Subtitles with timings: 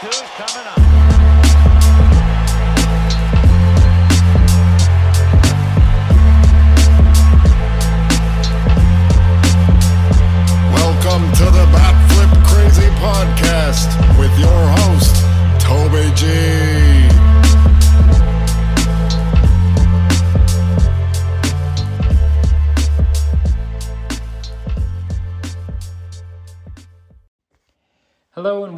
[0.00, 0.78] two coming up.
[10.72, 13.88] Welcome to the Bat Flip Crazy Podcast
[14.20, 15.16] with your host,
[15.60, 16.97] Toby G.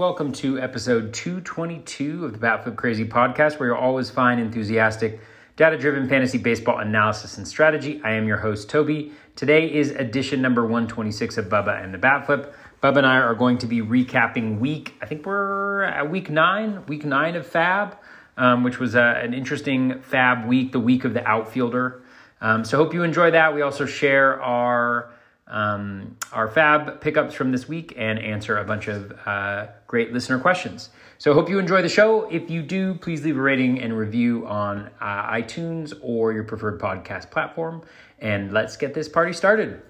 [0.01, 5.21] welcome to episode 222 of the Batflip Crazy podcast, where you'll always find enthusiastic,
[5.57, 8.01] data driven fantasy baseball analysis and strategy.
[8.03, 9.13] I am your host, Toby.
[9.37, 12.51] Today is edition number 126 of Bubba and the Batflip.
[12.83, 16.87] Bubba and I are going to be recapping week, I think we're at week nine,
[16.87, 17.99] week nine of Fab,
[18.39, 22.01] um, which was uh, an interesting Fab week, the week of the outfielder.
[22.41, 23.55] Um, so, hope you enjoy that.
[23.55, 25.13] We also share our
[25.51, 30.39] um, our fab pickups from this week and answer a bunch of uh, great listener
[30.39, 30.91] questions.
[31.19, 32.29] So, hope you enjoy the show.
[32.31, 36.81] If you do, please leave a rating and review on uh, iTunes or your preferred
[36.81, 37.83] podcast platform.
[38.21, 39.83] And let's get this party started.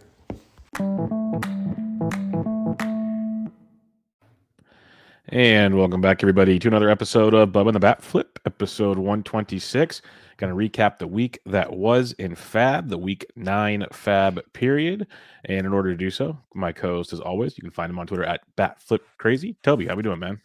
[5.33, 10.03] And welcome back, everybody, to another episode of Bub and the Bat Flip, episode 126.
[10.39, 15.07] Going to recap the week that was in Fab, the week nine Fab period.
[15.45, 18.01] And in order to do so, my co host, as always, you can find him
[18.01, 19.55] on Twitter at BatFlipCrazy.
[19.63, 20.41] Toby, how we doing, man?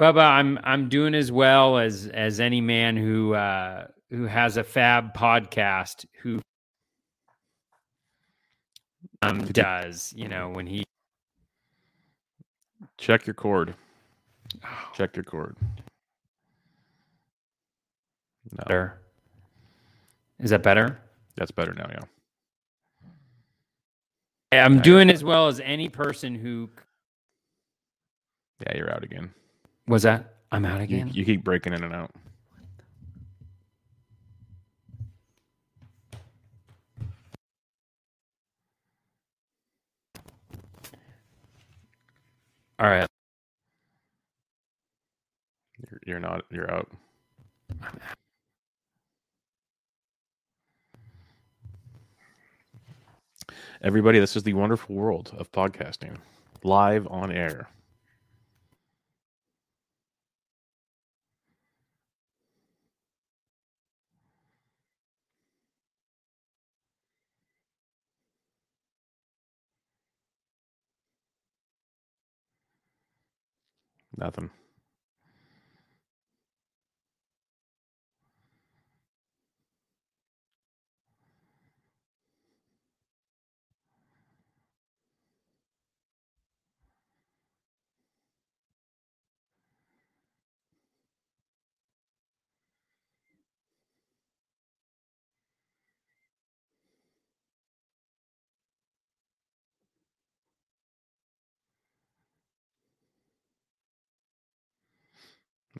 [0.00, 4.64] Bubba, I'm I'm doing as well as as any man who uh, who has a
[4.64, 6.40] Fab podcast who
[9.20, 10.14] um, does.
[10.16, 10.84] You know when he
[12.96, 13.74] Check your cord.
[14.94, 15.56] Check your cord.
[18.52, 18.98] No, better.
[20.38, 20.98] Is that better?
[21.36, 21.86] that's better now,
[24.52, 24.64] yeah.
[24.64, 26.70] I'm doing as well as any person who
[28.60, 29.34] Yeah, you're out again.
[29.86, 30.34] was that.
[30.50, 31.10] I'm out You, again.
[31.12, 32.10] you keep breaking in and out.
[42.78, 43.08] All right.
[46.16, 46.90] You're, not, you're out.
[53.82, 56.16] Everybody, this is the wonderful world of podcasting,
[56.64, 57.68] live on air.
[74.16, 74.50] Nothing.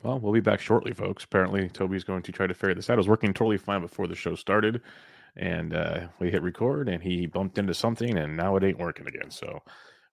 [0.03, 1.23] Well, we'll be back shortly, folks.
[1.23, 2.93] Apparently, Toby's going to try to figure this out.
[2.93, 4.81] It was working totally fine before the show started,
[5.35, 9.07] and uh, we hit record, and he bumped into something, and now it ain't working
[9.07, 9.31] again.
[9.31, 9.59] So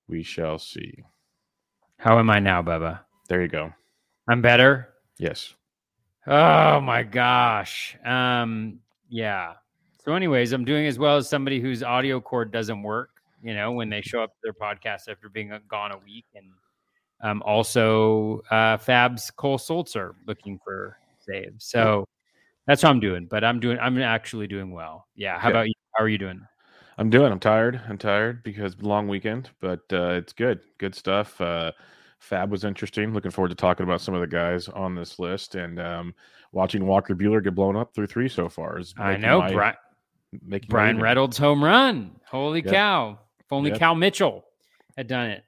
[0.08, 1.04] we shall see.
[1.98, 3.00] How am I now, Bubba?
[3.28, 3.72] There you go.
[4.28, 4.88] I'm better.
[5.18, 5.54] Yes.
[6.26, 7.96] Oh my gosh.
[8.04, 8.80] Um.
[9.08, 9.54] Yeah.
[10.04, 13.10] So, anyways, I'm doing as well as somebody whose audio cord doesn't work.
[13.42, 16.46] You know, when they show up to their podcast after being gone a week, and
[17.24, 21.64] um, also uh, Fab's Cole Sulser looking for saves.
[21.64, 22.06] So
[22.66, 23.26] that's what I'm doing.
[23.28, 23.78] But I'm doing.
[23.80, 25.06] I'm actually doing well.
[25.16, 25.38] Yeah.
[25.38, 25.56] How Good.
[25.56, 25.74] about you?
[25.96, 26.40] How are you doing?
[26.98, 27.32] I'm doing.
[27.32, 27.80] I'm tired.
[27.88, 30.60] I'm tired because long weekend, but uh, it's good.
[30.78, 31.40] Good stuff.
[31.40, 31.72] Uh,
[32.20, 33.12] Fab was interesting.
[33.12, 36.14] Looking forward to talking about some of the guys on this list and um,
[36.52, 38.78] watching Walker Buehler get blown up through three so far.
[38.78, 39.40] Is I know.
[39.40, 41.00] my- Bri- making Bryan.
[41.00, 42.12] Reynolds home run.
[42.28, 42.72] Holy Yep.
[42.72, 43.18] cow!
[43.40, 43.78] If only Yep.
[43.78, 44.44] Cal Mitchell
[44.96, 45.44] had done it.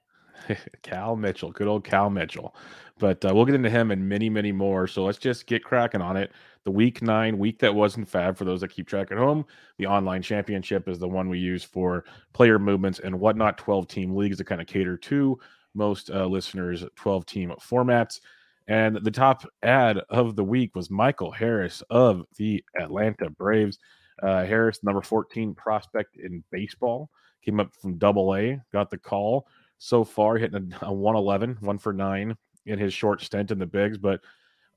[0.82, 2.54] Cal Mitchell, good old Cal Mitchell.
[2.98, 4.86] But uh, we'll get into him and many, many more.
[4.86, 6.33] So let's just get cracking on it.
[6.65, 9.44] The week nine week that wasn't fab for those that keep track at home.
[9.78, 13.59] The online championship is the one we use for player movements and whatnot.
[13.59, 15.38] 12 team leagues that kind of cater to
[15.74, 18.21] most uh, listeners' 12 team formats.
[18.66, 23.78] And the top ad of the week was Michael Harris of the Atlanta Braves.
[24.22, 27.10] Uh, Harris, number 14 prospect in baseball,
[27.44, 29.47] came up from double A, got the call
[29.78, 32.37] so far, hitting a, a 111, one for nine
[32.67, 34.21] in his short stint in the bigs, but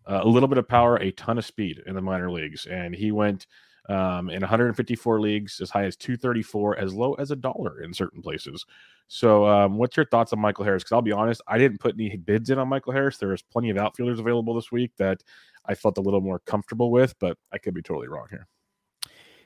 [0.09, 2.65] uh, a little bit of power, a ton of speed in the minor leagues.
[2.65, 3.47] And he went
[3.89, 8.21] um, in 154 leagues, as high as 234, as low as a dollar in certain
[8.21, 8.65] places.
[9.07, 10.83] So, um, what's your thoughts on Michael Harris?
[10.83, 13.17] Because I'll be honest, I didn't put any bids in on Michael Harris.
[13.17, 15.23] There's plenty of outfielders available this week that
[15.65, 18.47] I felt a little more comfortable with, but I could be totally wrong here.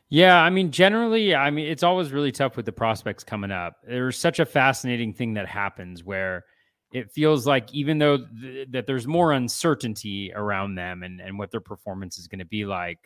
[0.09, 3.77] Yeah, I mean, generally, I mean, it's always really tough with the prospects coming up.
[3.87, 6.45] There's such a fascinating thing that happens where
[6.91, 11.49] it feels like even though th- that there's more uncertainty around them and and what
[11.49, 12.99] their performance is going to be like,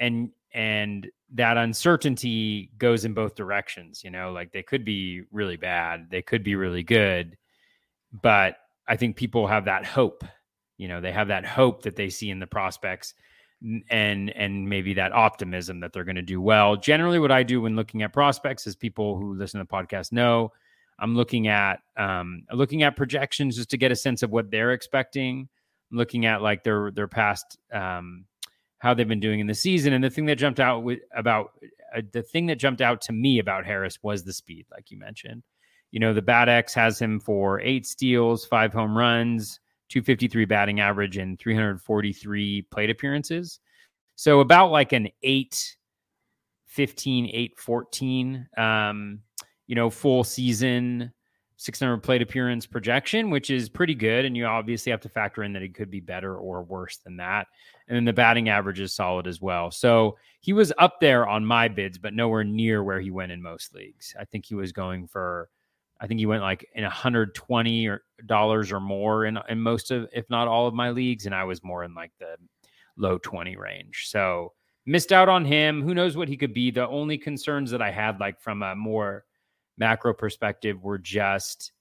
[0.00, 5.56] and and that uncertainty goes in both directions you know like they could be really
[5.56, 7.36] bad they could be really good
[8.22, 8.56] but
[8.88, 10.24] i think people have that hope
[10.78, 13.14] you know they have that hope that they see in the prospects
[13.90, 17.60] and and maybe that optimism that they're going to do well generally what i do
[17.60, 20.52] when looking at prospects is people who listen to the podcast know
[21.00, 24.72] i'm looking at um looking at projections just to get a sense of what they're
[24.72, 25.48] expecting
[25.90, 28.26] I'm looking at like their their past um
[28.78, 29.92] how they've been doing in the season.
[29.92, 31.52] And the thing that jumped out with about
[31.94, 34.98] uh, the thing that jumped out to me about Harris was the speed, like you
[34.98, 35.42] mentioned.
[35.90, 39.58] You know, the Bat X has him for eight steals, five home runs,
[39.88, 43.60] 253 batting average, and 343 plate appearances.
[44.16, 45.76] So about like an 8
[46.66, 49.20] 15, 8 14, um,
[49.66, 51.12] you know, full season
[51.58, 54.24] 600 plate appearance projection, which is pretty good.
[54.24, 57.16] And you obviously have to factor in that it could be better or worse than
[57.16, 57.48] that.
[57.88, 59.72] And then the batting average is solid as well.
[59.72, 63.42] So he was up there on my bids, but nowhere near where he went in
[63.42, 64.14] most leagues.
[64.18, 65.48] I think he was going for,
[66.00, 70.08] I think he went like in 120 or dollars or more in, in most of,
[70.12, 71.26] if not all of my leagues.
[71.26, 72.36] And I was more in like the
[72.96, 74.08] low 20 range.
[74.08, 74.52] So
[74.86, 75.82] missed out on him.
[75.82, 76.70] Who knows what he could be?
[76.70, 79.24] The only concerns that I had, like from a more,
[79.78, 81.72] macro perspective were just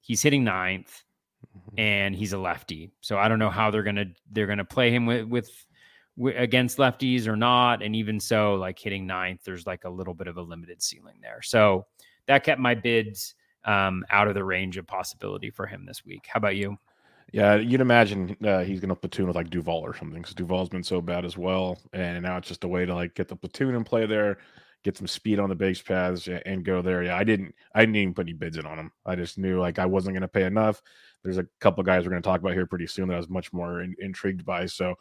[0.00, 1.04] he's hitting ninth
[1.46, 1.78] mm-hmm.
[1.78, 2.90] and he's a lefty.
[3.00, 5.66] So I don't know how they're gonna they're gonna play him with, with
[6.16, 7.82] with against lefties or not.
[7.82, 11.16] And even so, like hitting ninth, there's like a little bit of a limited ceiling
[11.22, 11.40] there.
[11.42, 11.86] So
[12.26, 16.26] that kept my bids um, out of the range of possibility for him this week.
[16.28, 16.76] How about you?
[17.32, 20.68] Yeah, you'd imagine uh, he's going to platoon with like Duvall or something because Duvall's
[20.68, 23.36] been so bad as well, and now it's just a way to like get the
[23.36, 24.38] platoon and play there
[24.84, 27.02] get some speed on the base paths and go there.
[27.02, 28.92] Yeah, I didn't I didn't even put any bids in on him.
[29.04, 30.82] I just knew like I wasn't going to pay enough.
[31.22, 33.30] There's a couple guys we're going to talk about here pretty soon that I was
[33.30, 34.66] much more in, intrigued by.
[34.66, 34.94] So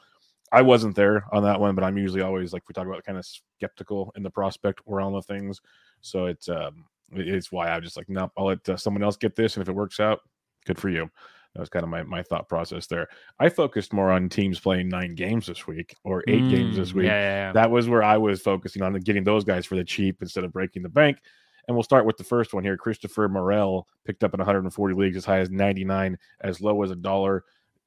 [0.53, 3.17] I wasn't there on that one, but I'm usually always like we talk about kind
[3.17, 5.59] of skeptical in the prospect realm of things.
[6.01, 9.03] So it's um it's why I was just like no, nope, I'll let uh, someone
[9.03, 10.21] else get this, and if it works out,
[10.65, 11.09] good for you
[11.53, 13.07] that was kind of my, my thought process there.
[13.39, 16.93] I focused more on teams playing nine games this week or eight mm, games this
[16.93, 17.05] week.
[17.05, 17.51] Yeah, yeah, yeah.
[17.53, 20.51] That was where I was focusing on getting those guys for the cheap instead of
[20.51, 21.19] breaking the bank.
[21.67, 22.75] And we'll start with the first one here.
[22.75, 26.95] Christopher Morel picked up in 140 leagues as high as 99, as low as a
[26.95, 27.43] dollar.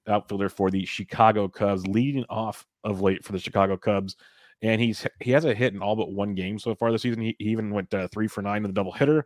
[0.08, 4.14] Outfielder for the Chicago Cubs, leading off of late for the Chicago Cubs.
[4.62, 7.23] And he's he has a hit in all but one game so far this season.
[7.23, 9.25] He, he even went uh, three for nine in the double hitter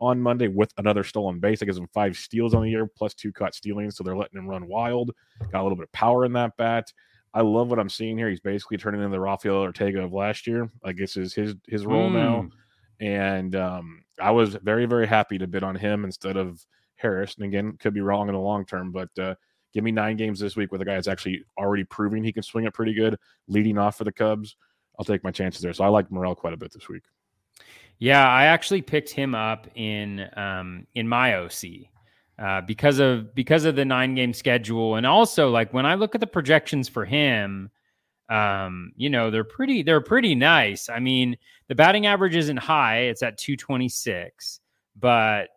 [0.00, 1.60] on Monday with another stolen base.
[1.60, 3.90] That gives him five steals on the year plus two caught stealing.
[3.90, 5.12] So they're letting him run wild.
[5.52, 6.92] Got a little bit of power in that bat.
[7.34, 8.28] I love what I'm seeing here.
[8.28, 10.68] He's basically turning into the Rafael Ortega of last year.
[10.84, 12.14] I guess is his his role mm.
[12.14, 12.48] now.
[13.00, 16.64] And um, I was very very happy to bid on him instead of
[16.96, 17.36] Harris.
[17.36, 19.34] And again, could be wrong in the long term, but uh,
[19.72, 22.42] give me nine games this week with a guy that's actually already proving he can
[22.42, 23.16] swing it pretty good,
[23.48, 24.56] leading off for the Cubs.
[25.02, 25.72] I'll take my chances there.
[25.72, 27.02] So I like Morel quite a bit this week.
[27.98, 31.88] Yeah, I actually picked him up in um, in my OC
[32.38, 36.14] uh, because of because of the nine game schedule, and also like when I look
[36.14, 37.68] at the projections for him,
[38.28, 40.88] um, you know they're pretty they're pretty nice.
[40.88, 41.36] I mean,
[41.66, 44.60] the batting average isn't high; it's at two twenty six,
[44.96, 45.48] but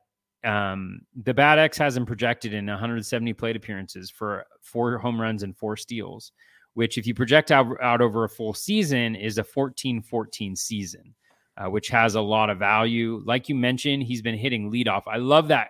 [0.43, 5.41] um, the Bat X has him projected in 170 plate appearances for four home runs
[5.41, 6.31] and four steals,
[6.75, 11.13] which if you project out, out over a full season is a 14-14 season
[11.58, 13.22] uh, which has a lot of value.
[13.25, 15.03] Like you mentioned, he's been hitting leadoff.
[15.08, 15.70] I love that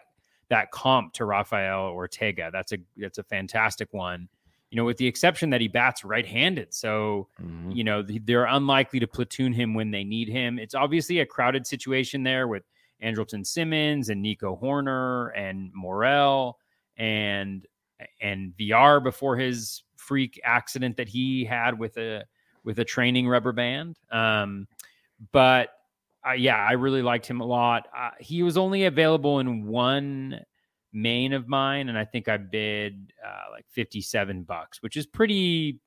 [0.50, 2.50] that comp to Rafael Ortega.
[2.52, 4.28] That's a that's a fantastic one.
[4.72, 7.72] You know, with the exception that he bats right-handed, so mm-hmm.
[7.72, 10.60] you know they're unlikely to platoon him when they need him.
[10.60, 12.64] It's obviously a crowded situation there with
[13.02, 16.58] Andrelton Simmons and Nico Hoerner and Morel
[16.98, 17.66] and
[18.20, 22.24] and VR before his freak accident that he had with a
[22.64, 23.98] with a training rubber band.
[24.12, 24.68] Um,
[25.32, 25.70] but
[26.28, 27.88] uh, yeah, I really liked him a lot.
[27.96, 30.40] Uh, he was only available in one
[30.92, 35.80] main of mine, and I think I bid uh, like fifty-seven bucks, which is pretty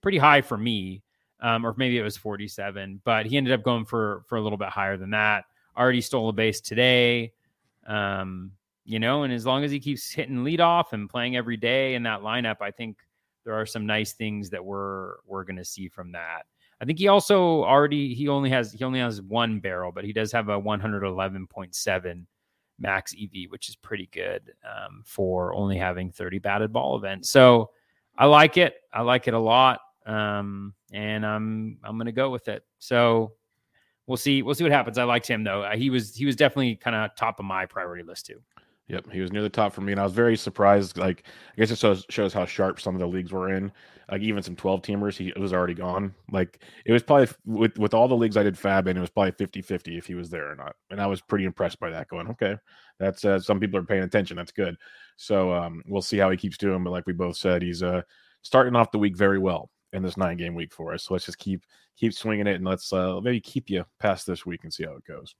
[0.00, 1.02] pretty high for me.
[1.40, 4.58] Um, or maybe it was forty-seven, but he ended up going for for a little
[4.58, 5.44] bit higher than that.
[5.76, 7.32] Already stole a base today.
[7.86, 8.52] Um,
[8.84, 11.94] you know, and as long as he keeps hitting lead off and playing every day
[11.94, 12.96] in that lineup, I think
[13.48, 16.42] there are some nice things that we're we're going to see from that.
[16.82, 20.12] I think he also already he only has he only has one barrel, but he
[20.12, 22.26] does have a 111.7
[22.78, 27.30] max EV, which is pretty good um, for only having 30 batted ball events.
[27.30, 27.70] So
[28.18, 28.74] I like it.
[28.92, 32.64] I like it a lot, um, and I'm I'm gonna go with it.
[32.78, 33.32] So
[34.06, 34.98] we'll see we'll see what happens.
[34.98, 35.66] I liked him though.
[35.74, 38.42] He was he was definitely kind of top of my priority list too.
[38.88, 40.96] Yep, he was near the top for me, and I was very surprised.
[40.96, 43.70] Like, I guess it shows, shows how sharp some of the leagues were in.
[44.10, 46.14] Like, even some twelve teamers, he was already gone.
[46.32, 49.10] Like, it was probably with with all the leagues I did Fab in, it was
[49.10, 50.74] probably 50-50 if he was there or not.
[50.90, 52.08] And I was pretty impressed by that.
[52.08, 52.56] Going, okay,
[52.98, 54.38] that's uh, some people are paying attention.
[54.38, 54.76] That's good.
[55.16, 56.82] So um, we'll see how he keeps doing.
[56.82, 58.00] But like we both said, he's uh,
[58.40, 61.04] starting off the week very well in this nine game week for us.
[61.04, 61.62] So let's just keep
[61.98, 64.94] keep swinging it, and let's uh, maybe keep you past this week and see how
[64.94, 65.34] it goes.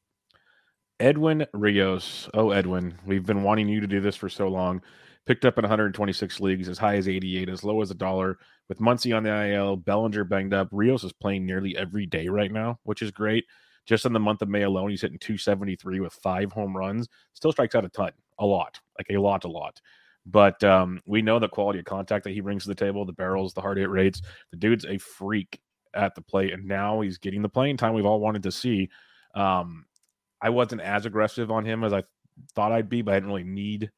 [1.00, 2.28] Edwin Rios.
[2.34, 4.82] Oh, Edwin, we've been wanting you to do this for so long.
[5.26, 8.38] Picked up in 126 leagues, as high as 88, as low as a dollar.
[8.68, 10.68] With Muncy on the IL, Bellinger banged up.
[10.72, 13.44] Rios is playing nearly every day right now, which is great.
[13.86, 17.08] Just in the month of May alone, he's hitting 273 with five home runs.
[17.34, 19.80] Still strikes out a ton, a lot, like a lot, a lot.
[20.26, 23.12] But um, we know the quality of contact that he brings to the table, the
[23.12, 24.20] barrels, the hard hit rates.
[24.50, 25.60] The dude's a freak
[25.94, 28.90] at the plate, and now he's getting the playing time we've all wanted to see.
[29.34, 29.86] Um,
[30.40, 32.04] I wasn't as aggressive on him as I
[32.54, 33.90] thought I'd be, but I didn't really need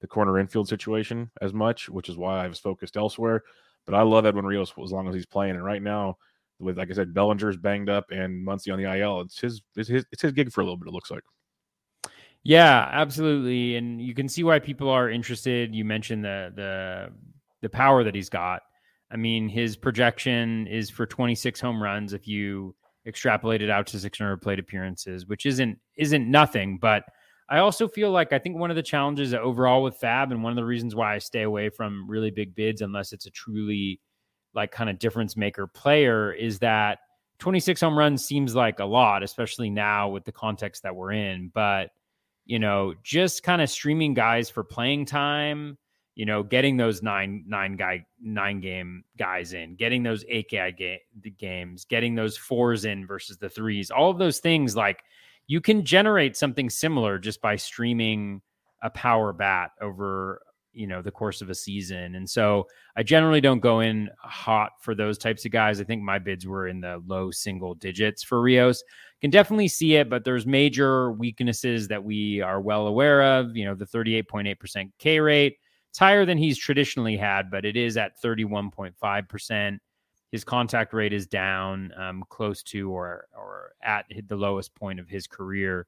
[0.00, 3.42] the corner infield situation as much, which is why I was focused elsewhere.
[3.84, 5.56] But I love Edwin Rios as long as he's playing.
[5.56, 6.18] And right now,
[6.58, 9.88] with like I said, Bellinger's banged up and Muncy on the IL, it's his it's
[9.88, 10.88] his it's his gig for a little bit.
[10.88, 11.22] It looks like.
[12.44, 15.74] Yeah, absolutely, and you can see why people are interested.
[15.74, 17.12] You mentioned the the
[17.62, 18.62] the power that he's got.
[19.10, 22.74] I mean, his projection is for 26 home runs if you
[23.06, 26.78] extrapolate it out to 600 plate appearances, which isn't isn't nothing.
[26.78, 27.04] But
[27.48, 30.52] I also feel like I think one of the challenges overall with Fab, and one
[30.52, 34.00] of the reasons why I stay away from really big bids unless it's a truly
[34.54, 37.00] like kind of difference maker player, is that
[37.38, 41.50] 26 home runs seems like a lot, especially now with the context that we're in.
[41.52, 41.90] But
[42.46, 45.76] you know, just kind of streaming guys for playing time
[46.18, 50.72] you know, getting those nine nine guy nine game guys in, getting those eight guy
[50.72, 51.00] ga-
[51.38, 55.04] games, getting those fours in versus the threes, all of those things like
[55.48, 58.42] you can generate something similar just by streaming
[58.82, 60.40] a power bat over
[60.72, 62.14] you know the course of a season.
[62.14, 65.80] And so i generally don't go in hot for those types of guys.
[65.80, 68.84] I think my bids were in the low single digits for rios.
[69.20, 73.64] Can definitely see it but there's major weaknesses that we are well aware of you
[73.64, 75.56] know the 38.8% k rate.
[75.88, 79.78] It's higher than he's traditionally had, but it is at 31.5%.
[80.30, 85.08] His contact rate is down um, close to or or at the lowest point of
[85.08, 85.86] his career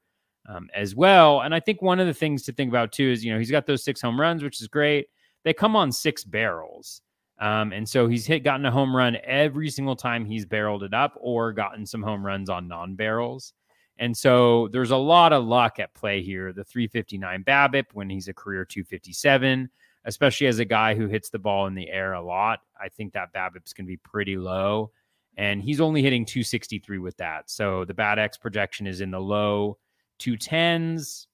[0.49, 1.41] um, as well.
[1.41, 3.51] And I think one of the things to think about too is you know he's
[3.51, 5.07] got those six home runs, which is great.
[5.43, 7.01] They come on six barrels.
[7.39, 10.93] Um, and so he's hit gotten a home run every single time he's barreled it
[10.93, 13.53] up or gotten some home runs on non barrels.
[13.97, 16.53] And so there's a lot of luck at play here.
[16.53, 19.69] The 359 BABIP when he's a career 257,
[20.05, 22.59] especially as a guy who hits the ball in the air a lot.
[22.81, 24.91] I think that BABIP's going to be pretty low.
[25.37, 27.49] And he's only hitting 263 with that.
[27.49, 29.77] So the Bat X projection is in the low
[30.19, 31.27] 210s.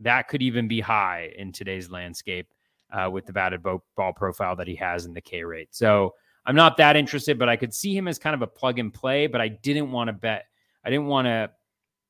[0.00, 2.48] That could even be high in today's landscape
[2.92, 5.68] uh, with the batted ball profile that he has in the K rate.
[5.70, 6.14] So
[6.46, 8.92] I'm not that interested, but I could see him as kind of a plug and
[8.92, 9.26] play.
[9.26, 10.46] But I didn't want to bet.
[10.84, 11.50] I didn't want to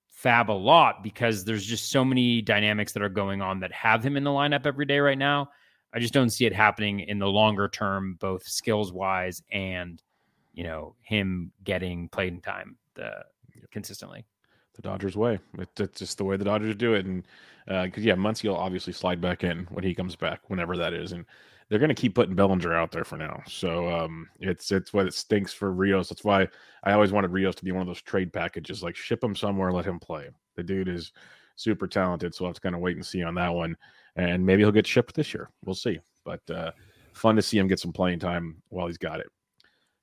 [0.08, 4.04] fab a lot because there's just so many dynamics that are going on that have
[4.04, 5.50] him in the lineup every day right now
[5.94, 10.02] I just don't see it happening in the longer term, both skills wise and
[10.52, 13.24] you know him getting playing time the
[13.70, 14.24] consistently.
[14.74, 15.38] The Dodgers way.
[15.56, 17.22] it's just the way the Dodgers do it, and
[17.66, 20.92] because uh, yeah, Muncy will obviously slide back in when he comes back, whenever that
[20.92, 21.24] is, and
[21.68, 23.40] they're going to keep putting Bellinger out there for now.
[23.46, 26.08] So um, it's it's what it stinks for Rios.
[26.08, 26.48] That's why
[26.82, 29.72] I always wanted Rios to be one of those trade packages, like ship him somewhere,
[29.72, 30.28] let him play.
[30.56, 31.12] The dude is
[31.54, 33.76] super talented, so I have to kind of wait and see on that one
[34.16, 35.50] and maybe he'll get shipped this year.
[35.64, 35.98] We'll see.
[36.24, 36.72] But uh,
[37.12, 39.26] fun to see him get some playing time while he's got it.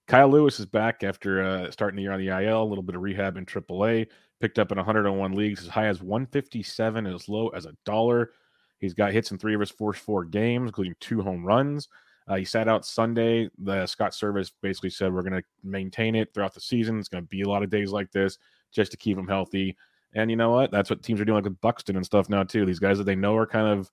[0.08, 2.96] Kyle Lewis is back after uh, starting the year on the IL, a little bit
[2.96, 4.08] of rehab in AAA.
[4.40, 8.32] Picked up in 101 leagues, as high as 157 and as low as a dollar.
[8.80, 11.88] He's got hits in three of his first four games, including two home runs.
[12.28, 13.50] Uh, he sat out Sunday.
[13.60, 17.00] The Scott Servais basically said we're going to maintain it throughout the season.
[17.00, 18.38] It's going to be a lot of days like this
[18.72, 19.78] just to keep him healthy.
[20.14, 20.72] And you know what?
[20.72, 22.66] That's what teams are doing, like with Buxton and stuff now too.
[22.66, 23.92] These guys that they know are kind of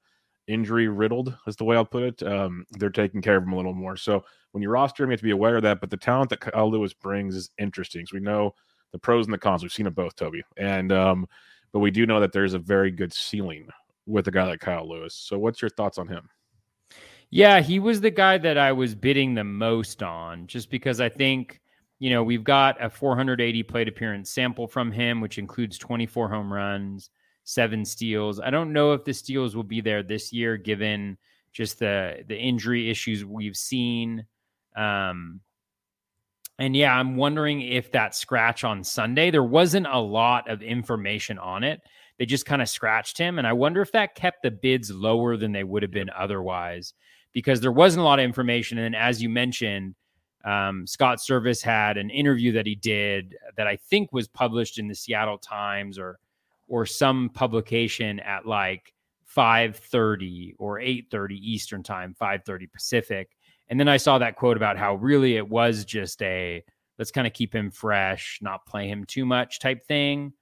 [0.48, 2.22] injury riddled, is the way I'll put it.
[2.22, 3.96] Um, they're taking care of them a little more.
[3.96, 5.80] So when you roster him, you have to be aware of that.
[5.80, 8.06] But the talent that Kyle Lewis brings is interesting.
[8.06, 8.54] So we know
[8.92, 9.62] the pros and the cons.
[9.62, 10.42] We've seen it both, Toby.
[10.56, 11.28] And um,
[11.72, 13.68] but we do know that there's a very good ceiling
[14.06, 15.14] with a guy like Kyle Lewis.
[15.14, 16.28] So what's your thoughts on him?
[17.30, 21.10] Yeah, he was the guy that I was bidding the most on, just because I
[21.10, 21.60] think
[21.98, 26.52] you know, we've got a 480 plate appearance sample from him, which includes 24 home
[26.52, 27.10] runs,
[27.44, 28.38] seven steals.
[28.40, 31.18] I don't know if the steals will be there this year, given
[31.52, 34.26] just the the injury issues we've seen.
[34.76, 35.40] Um,
[36.58, 41.38] and yeah, I'm wondering if that scratch on Sunday, there wasn't a lot of information
[41.38, 41.80] on it.
[42.18, 43.38] They just kind of scratched him.
[43.38, 46.94] And I wonder if that kept the bids lower than they would have been otherwise,
[47.32, 48.78] because there wasn't a lot of information.
[48.78, 49.94] And then, as you mentioned,
[50.45, 54.88] um, Scott Servais had an interview that he did that I think was published in
[54.88, 56.18] the Seattle Times or
[56.68, 58.92] or some publication at like
[59.35, 63.37] 5:30 or 8:30 Eastern time, 5:30 Pacific.
[63.68, 66.62] And then I saw that quote about how really it was just a
[66.99, 70.33] let's kind of keep him fresh, not play him too much type thing.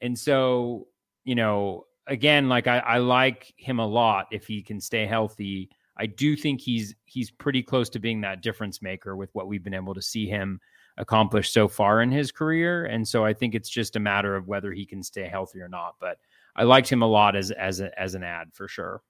[0.00, 0.88] And so,
[1.24, 5.70] you know, again, like I, I like him a lot if he can stay healthy.
[5.96, 9.62] I do think he's he's pretty close to being that difference maker with what we've
[9.62, 10.60] been able to see him
[10.96, 12.86] accomplish so far in his career.
[12.86, 15.68] And so I think it's just a matter of whether he can stay healthy or
[15.68, 15.96] not.
[16.00, 16.18] But
[16.56, 19.02] I liked him a lot as as a, as an ad for sure.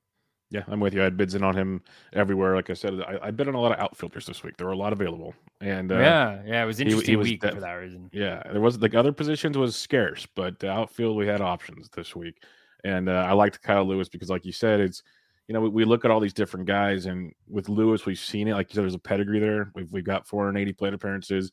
[0.50, 1.00] Yeah, I'm with you.
[1.00, 1.80] I had bids in on him
[2.12, 2.54] everywhere.
[2.54, 4.58] Like I said, I, I bid on a lot of outfielders this week.
[4.58, 7.28] There were a lot available, and uh, yeah, yeah, it was interesting he, he was
[7.28, 8.10] week def- for that reason.
[8.12, 12.14] Yeah, there was like other positions was scarce, but the outfield we had options this
[12.14, 12.44] week,
[12.84, 15.02] and uh, I liked Kyle Lewis because, like you said, it's
[15.48, 18.48] you know we, we, look at all these different guys, and with Lewis, we've seen
[18.48, 18.54] it.
[18.54, 19.70] Like you said, there's a pedigree there.
[19.74, 21.52] We've we've got 480 plate appearances.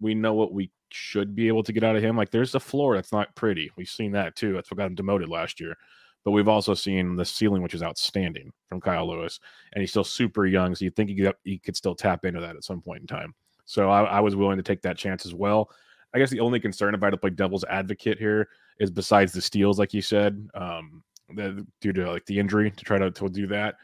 [0.00, 2.16] We know what we should be able to get out of him.
[2.16, 3.70] Like there's a floor that's not pretty.
[3.76, 4.52] We've seen that too.
[4.52, 5.76] That's what got him demoted last year
[6.26, 9.38] but we've also seen the ceiling, which is outstanding from Kyle Lewis,
[9.72, 12.40] and he's still super young, so you think he could, he could still tap into
[12.40, 13.32] that at some point in time.
[13.64, 15.70] So I, I was willing to take that chance as well.
[16.12, 18.48] I guess the only concern if I had to play devil's advocate here
[18.80, 22.98] is besides the steals, like you said, um, due to like the injury to try
[22.98, 23.76] to, to do that,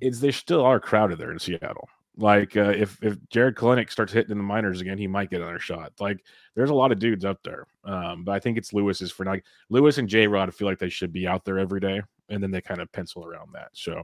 [0.00, 1.88] is they still are crowded there in Seattle.
[2.16, 5.40] Like uh, if if Jarred Kelenic starts hitting in the minors again, he might get
[5.40, 5.92] another shot.
[5.98, 6.24] Like
[6.54, 9.36] there's a lot of dudes up there, um, but I think it's Lewis's for now.
[9.68, 12.52] Lewis and J Rod feel like they should be out there every day, and then
[12.52, 13.70] they kind of pencil around that.
[13.72, 14.02] So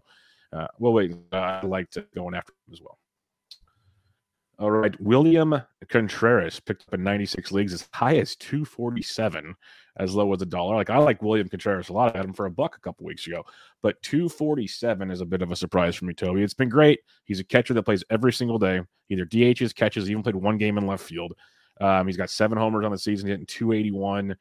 [0.52, 1.14] uh, we'll wait.
[1.30, 2.98] I like to going after him as well.
[4.60, 5.00] All right.
[5.00, 9.54] William Contreras picked up in 96 leagues as high as 247,
[9.98, 10.76] as low as a dollar.
[10.76, 12.14] Like I like William Contreras a lot.
[12.14, 13.44] I had him for a buck a couple weeks ago,
[13.82, 16.42] but 247 is a bit of a surprise for me, Toby.
[16.42, 17.00] It's been great.
[17.24, 20.78] He's a catcher that plays every single day, either DHs, catches, even played one game
[20.78, 21.34] in left field.
[21.80, 24.36] Um, he's got seven homers on the season, hitting 281.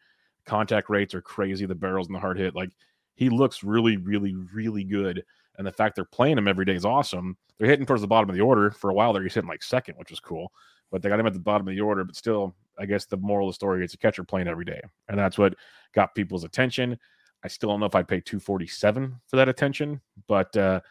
[0.46, 1.66] Contact rates are crazy.
[1.66, 2.56] The barrels and the hard hit.
[2.56, 2.72] Like
[3.16, 5.24] he looks really, really, really good
[5.60, 7.38] and the fact they're playing him every day is awesome.
[7.58, 9.12] They're hitting towards the bottom of the order for a while.
[9.12, 10.54] There, he's hitting like second, which was cool.
[10.90, 12.06] But they got him at the bottom of the order.
[12.06, 14.82] But still, I guess the moral of the story is a catcher playing every day,
[15.08, 15.56] and that's what
[15.94, 16.98] got people's attention.
[17.44, 20.82] I still don't know if I'd pay 247 for that attention, but uh,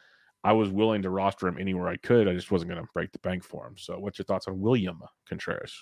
[0.44, 2.29] I was willing to roster him anywhere I could.
[2.29, 3.74] I just wasn't going to break the bank for him.
[3.77, 5.74] So, what's your thoughts on William Contreras?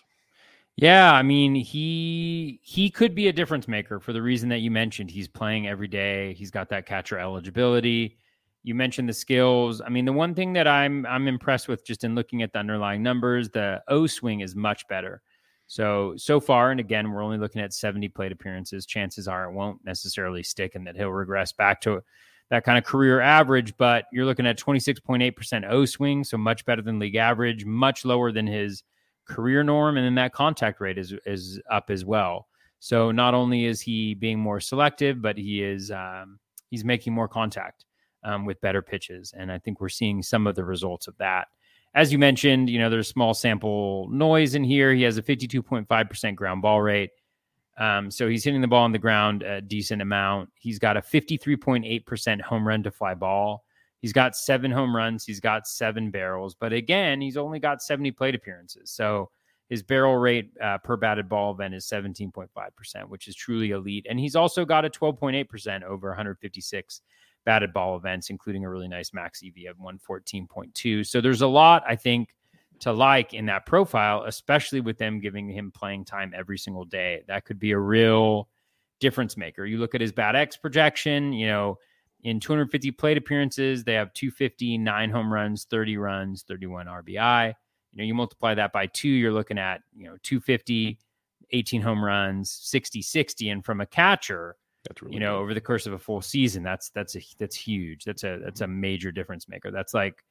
[0.77, 4.71] Yeah, I mean, he he could be a difference maker for the reason that you
[4.71, 5.11] mentioned.
[5.11, 6.35] He's playing every day.
[6.35, 8.19] He's got that catcher eligibility.
[8.63, 9.81] You mentioned the skills.
[9.81, 12.59] I mean, the one thing that I'm I'm impressed with just in looking at the
[12.59, 15.23] underlying numbers, the O swing is much better.
[15.67, 18.87] So so far, and again, we're only looking at 70 plate appearances.
[18.87, 22.03] Chances are it won't necessarily stick, and that he'll regress back to
[22.51, 23.77] that kind of career average.
[23.77, 28.31] But you're looking at 26.8% O swing, so much better than league average, much lower
[28.31, 28.85] than his
[29.27, 32.47] career norm, and then that contact rate is is up as well.
[32.79, 36.39] So not only is he being more selective, but he is um,
[36.71, 37.85] he's making more contact
[38.23, 39.33] um, with better pitches.
[39.37, 41.49] And I think we're seeing some of the results of that.
[41.95, 44.93] As you mentioned, you know, there's small sample noise in here.
[44.93, 47.11] He has a 52.5% ground ball rate.
[47.79, 50.51] Um, so he's hitting the ball on the ground a decent amount.
[50.55, 53.65] He's got a 53.8% home run to fly ball.
[54.01, 55.25] He's got seven home runs.
[55.25, 56.55] He's got seven barrels.
[56.55, 58.91] But again, he's only got 70 plate appearances.
[58.91, 59.31] So
[59.69, 62.49] his barrel rate uh, per batted ball event is 17.5%,
[63.09, 64.07] which is truly elite.
[64.09, 67.01] And he's also got a 12.8% over 156
[67.47, 71.07] batted ball events, including a really nice max EV of 114.2.
[71.07, 72.35] So there's a lot, I think,
[72.81, 77.23] to like in that profile, especially with them giving him playing time every single day.
[77.27, 78.49] That could be a real
[79.01, 79.65] difference maker.
[79.65, 81.79] You look at his bat X projection, you know,
[82.23, 87.49] in 250 plate appearances, they have 250, nine home runs, 30 runs, 31 RBI.
[87.49, 90.99] You know, you multiply that by two, you're looking at, you know, 250,
[91.53, 93.49] 18 home runs, 60, 60.
[93.51, 94.57] And from a catcher,
[94.89, 95.43] that's really you know, good.
[95.43, 98.05] over the course of a full season, that's that's a that's huge.
[98.05, 99.71] That's a that's a major difference maker.
[99.71, 100.25] That's like,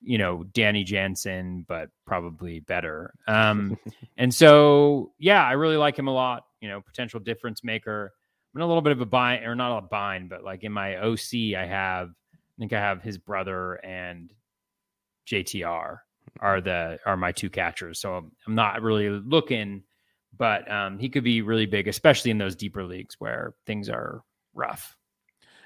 [0.00, 3.14] you know, Danny Jansen, but probably better.
[3.26, 3.78] Um,
[4.16, 6.44] and so yeah, I really like him a lot.
[6.60, 8.12] You know, potential difference maker.
[8.54, 10.72] I'm in a little bit of a bind, or not a bind, but like in
[10.72, 14.30] my OC, I have, I think I have his brother and
[15.26, 15.98] JTR.
[16.40, 18.00] are the are my two catchers.
[18.00, 19.84] So I'm not really looking,
[20.36, 24.22] but um, he could be really big, especially in those deeper leagues where things are
[24.54, 24.96] rough.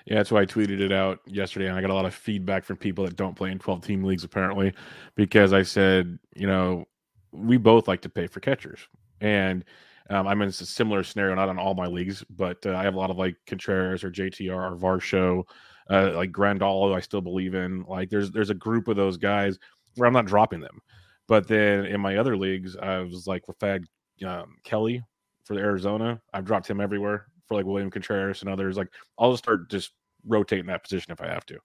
[0.06, 2.64] Yeah, that's why I tweeted it out yesterday, and I got a lot of feedback
[2.64, 4.72] from people that don't play in 12 team leagues apparently,
[5.16, 6.84] because I said, you know,
[7.32, 8.80] we both like to pay for catchers,
[9.20, 9.64] and
[10.10, 12.94] um, I'm in a similar scenario, not on all my leagues, but uh, I have
[12.94, 15.42] a lot of like Contreras or JTR or Varsho,
[15.90, 16.94] uh, like Grandal.
[16.94, 17.84] I still believe in.
[17.88, 19.58] Like, there's there's a group of those guys
[19.96, 20.80] where I'm not dropping them,
[21.26, 23.84] but then in my other leagues, I was like, if I had
[24.24, 25.02] um, Kelly
[25.44, 28.76] for Arizona, I've dropped him everywhere for like William Contreras and others.
[28.76, 29.92] Like I'll just start just
[30.26, 31.58] rotating that position if I have to.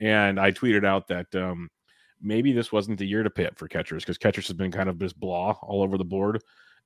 [0.00, 1.68] And I tweeted out that um,
[2.20, 4.98] maybe this wasn't the year to up for catchers because catchers has been kind of
[4.98, 6.42] just blah all over the board.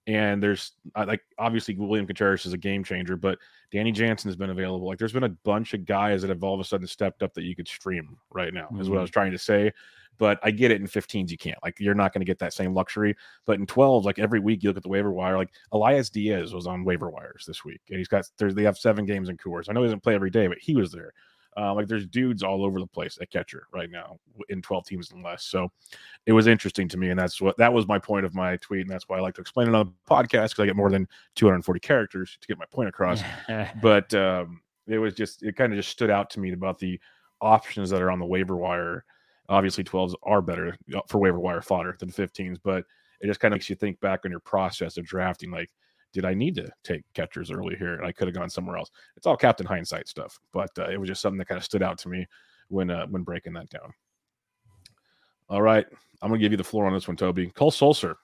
[0.07, 3.39] And there's like obviously William Contreras is a game changer, but
[3.71, 4.89] Danny Jansen has been available.
[4.89, 7.35] Like there's been a bunch of guys that have all of a sudden stepped up
[7.35, 8.81] that you could stream right now, mm-hmm.
[8.81, 9.03] is what I mm-hmm.
[9.03, 9.73] was trying to say.
[10.19, 11.59] But I get it in 15s, you can't.
[11.63, 13.17] Like you're not going to get that same luxury.
[13.47, 16.53] But in 12s, like every week you look at the waiver wire, like Elias Diaz
[16.53, 17.81] was on waiver wires this week.
[17.89, 19.67] And he's got there's they have seven games in Coors.
[19.69, 21.13] I know he doesn't play every day, but he was there.
[21.57, 25.13] Uh, like there's dudes all over the place at catcher right now in 12 teams
[25.13, 25.45] and less.
[25.45, 25.71] So
[26.25, 28.83] it was interesting to me, and that's what that was my point of my tweet,
[28.83, 30.91] and that's why I like to explain it on the podcast because I get more
[30.91, 33.23] than 240 characters to get my point across.
[33.83, 36.99] but um, it was just it kind of just stood out to me about the
[37.41, 39.05] options that are on the waiver wire.
[39.49, 42.85] Obviously, 12s are better uh, for waiver wire fodder than 15s, but
[43.21, 45.71] it just kind of makes you think back on your process of drafting, like
[46.13, 47.95] did I need to take catchers early here?
[47.95, 48.91] And I could have gone somewhere else.
[49.17, 51.83] It's all Captain Hindsight stuff, but uh, it was just something that kind of stood
[51.83, 52.27] out to me
[52.69, 53.93] when uh, when breaking that down.
[55.49, 55.87] All right,
[56.23, 57.51] I'm gonna give you the floor on this one, Toby.
[57.51, 58.15] Cole Sulser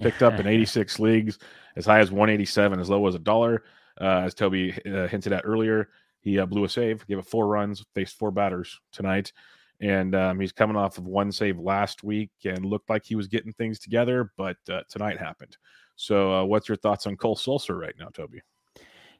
[0.00, 1.38] picked up in 86 leagues,
[1.76, 3.64] as high as 187, as low as a dollar.
[4.00, 5.88] Uh, as Toby uh, hinted at earlier,
[6.20, 9.32] he uh, blew a save, gave it four runs, faced four batters tonight,
[9.80, 13.28] and um, he's coming off of one save last week and looked like he was
[13.28, 15.56] getting things together, but uh, tonight happened.
[15.96, 18.40] So, uh, what's your thoughts on Cole Sulser right now, Toby?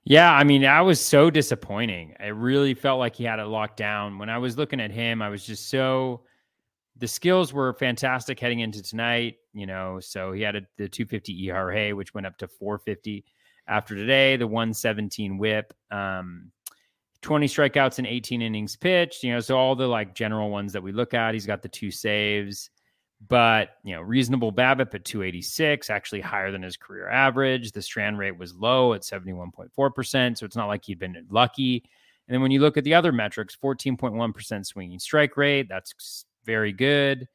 [0.05, 2.15] Yeah, I mean, I was so disappointing.
[2.21, 4.19] I really felt like he had it locked down.
[4.19, 6.25] When I was looking at him, I was just so
[6.97, 9.99] the skills were fantastic heading into tonight, you know.
[10.01, 13.25] So he had a, the 250 ERA, which went up to 450
[13.67, 16.51] after today, the 117 whip, um,
[17.23, 19.41] 20 strikeouts and 18 innings pitched, you know.
[19.41, 22.71] So all the like general ones that we look at, he's got the two saves
[23.29, 27.73] but you know reasonable BABIP at 286 actually higher than his career average.
[27.73, 31.85] The strand rate was low at 71.4% so it's not like he'd been lucky.
[32.27, 36.73] And then when you look at the other metrics 14.1% swinging strike rate that's very
[36.73, 37.29] good.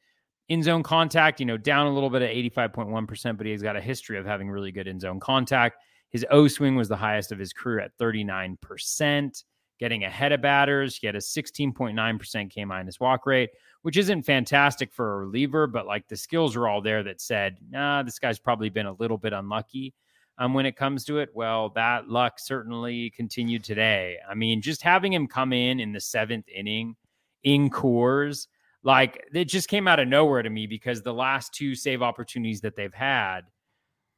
[0.48, 3.80] In zone contact you know down a little bit at 85.1% but he's got a
[3.80, 5.76] history of having really good in zone contact.
[6.10, 9.44] His O swing was the highest of his career at 39%
[9.78, 10.96] getting ahead of batters.
[10.96, 13.50] He had a 16.9% K minus walk rate
[13.82, 17.56] which isn't fantastic for a reliever, but like the skills are all there that said,
[17.70, 19.94] nah, this guy's probably been a little bit unlucky
[20.38, 21.30] um, when it comes to it.
[21.34, 24.18] Well, that luck certainly continued today.
[24.28, 26.96] I mean, just having him come in in the seventh inning
[27.42, 28.48] in Coors,
[28.82, 32.60] like it just came out of nowhere to me because the last two save opportunities
[32.62, 33.42] that they've had,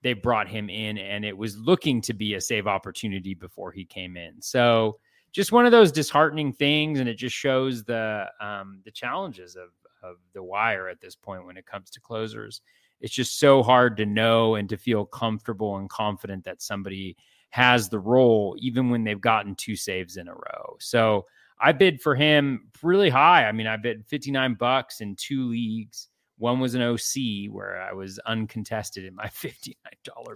[0.03, 3.85] they brought him in and it was looking to be a save opportunity before he
[3.85, 4.41] came in.
[4.41, 4.99] So,
[5.33, 9.71] just one of those disheartening things, and it just shows the um, the challenges of
[10.03, 12.61] of the wire at this point when it comes to closers.
[13.01, 17.17] It's just so hard to know and to feel comfortable and confident that somebody
[17.51, 20.77] has the role, even when they've gotten two saves in a row.
[20.79, 21.27] So
[21.61, 23.47] I bid for him really high.
[23.47, 26.09] I mean, I bid 59 bucks in two leagues.
[26.39, 29.75] One was an OC where I was uncontested in my $59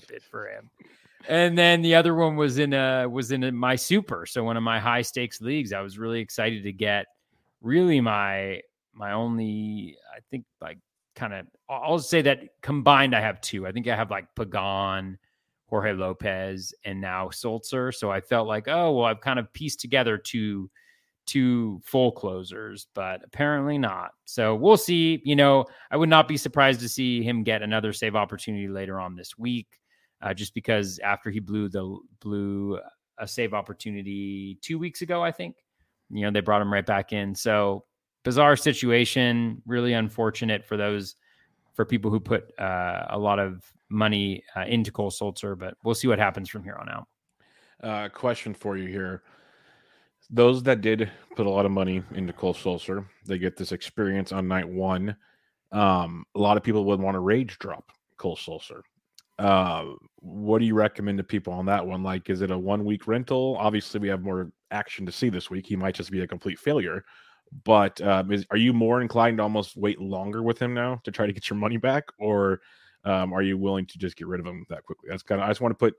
[0.09, 0.70] bid for him
[1.29, 4.26] and then the other one was in a was in a, my super.
[4.26, 7.07] So one of my high stakes leagues i was really excited to get
[7.62, 8.61] really my
[8.92, 10.79] my only i think like
[11.14, 13.66] kind of i'll say that combined i have two.
[13.66, 15.18] I think i have like pagan
[15.68, 19.81] jorge lopez and now sulser so i felt like oh well i've kind of pieced
[19.81, 20.70] together two
[21.26, 24.12] two full closers but apparently not.
[24.26, 25.20] So we'll see.
[25.24, 29.00] You know i would not be surprised to see him get another save opportunity later
[29.00, 29.81] on this week
[30.27, 32.81] uh, just because after he blew the blew
[33.19, 35.55] a save opportunity two weeks ago, I think,
[36.11, 37.33] you know, they brought him right back in.
[37.33, 37.85] So
[38.25, 41.15] bizarre situation, really unfortunate for those
[41.75, 45.95] for people who put uh, a lot of money uh, into Cole Sulser, but we'll
[45.95, 47.07] see what happens from here on out.
[47.81, 49.23] Uh, question for you here.
[50.29, 54.33] Those that did put a lot of money into Cole Sulser, they get this experience
[54.33, 55.15] on night one.
[55.71, 58.81] Um, a lot of people would want to rage drop Cole Sulser.
[59.38, 59.85] Uh,
[60.16, 62.03] what do you recommend to people on that one?
[62.03, 63.57] Like, is it a one week rental?
[63.61, 65.66] Obviously, we have more action to see this week.
[65.66, 67.05] He might just be a complete failure,
[67.64, 71.11] But um, is, are you more inclined to almost wait longer with him now to
[71.11, 72.61] try to get your money back, or
[73.05, 75.09] um, are you willing to just get rid of him that quickly?
[75.11, 75.96] That's kind of I just want to put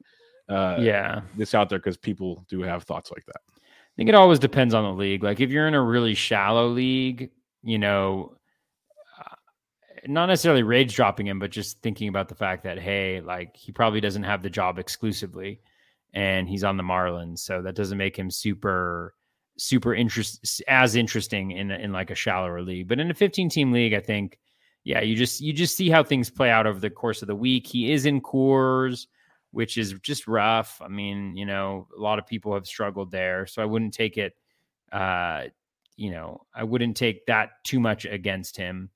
[0.50, 3.42] uh, yeah this out there because people do have thoughts like that.
[3.58, 5.24] I think it always depends on the league.
[5.24, 7.32] Like if you're in a really shallow league,
[7.64, 8.36] you know,
[10.08, 13.72] not necessarily rage dropping him, but just thinking about the fact that hey, like he
[13.72, 15.62] probably doesn't have the job exclusively,
[16.14, 19.14] and he's on the Marlins, so that doesn't make him super
[19.60, 22.88] super interest as interesting in in like a shallower league.
[22.88, 24.40] But in a 15 team league, I think
[24.84, 27.36] yeah, you just you just see how things play out over the course of the
[27.36, 27.68] week.
[27.68, 29.08] He is in Coors,
[29.52, 30.82] which is just rough.
[30.82, 34.18] I mean, you know, a lot of people have struggled there, so I wouldn't take
[34.18, 34.34] it.
[34.92, 35.46] Uh,
[35.98, 38.90] you know, I wouldn't take that too much against him.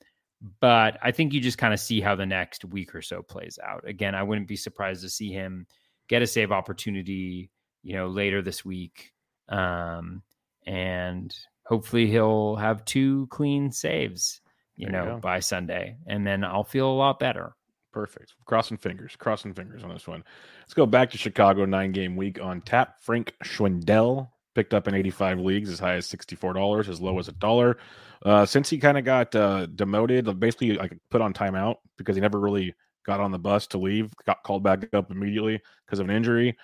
[0.60, 3.60] But I think you just kind of see how the next week or so plays
[3.64, 3.88] out.
[3.88, 5.68] Again, I wouldn't be surprised to see him
[6.08, 7.52] get a save opportunity,
[7.84, 9.14] you know, later this week.
[9.50, 10.24] Um,
[10.66, 14.42] and hopefully he'll have two clean saves,
[14.76, 17.56] you there know, you by Sunday, and then I'll feel a lot better.
[17.92, 18.34] Perfect.
[18.46, 20.24] Crossing fingers, crossing fingers on this one.
[20.62, 23.02] Let's go back to Chicago nine game week on tap.
[23.02, 27.34] Frank Schwindel picked up in 85 leagues as high as $64, as low as a
[27.34, 27.78] dollar.
[28.24, 32.22] Uh, since he kind of got uh, demoted, basically like put on timeout because he
[32.22, 32.74] never really
[33.06, 36.56] got on the bus to leave, got called back up immediately because of an injury.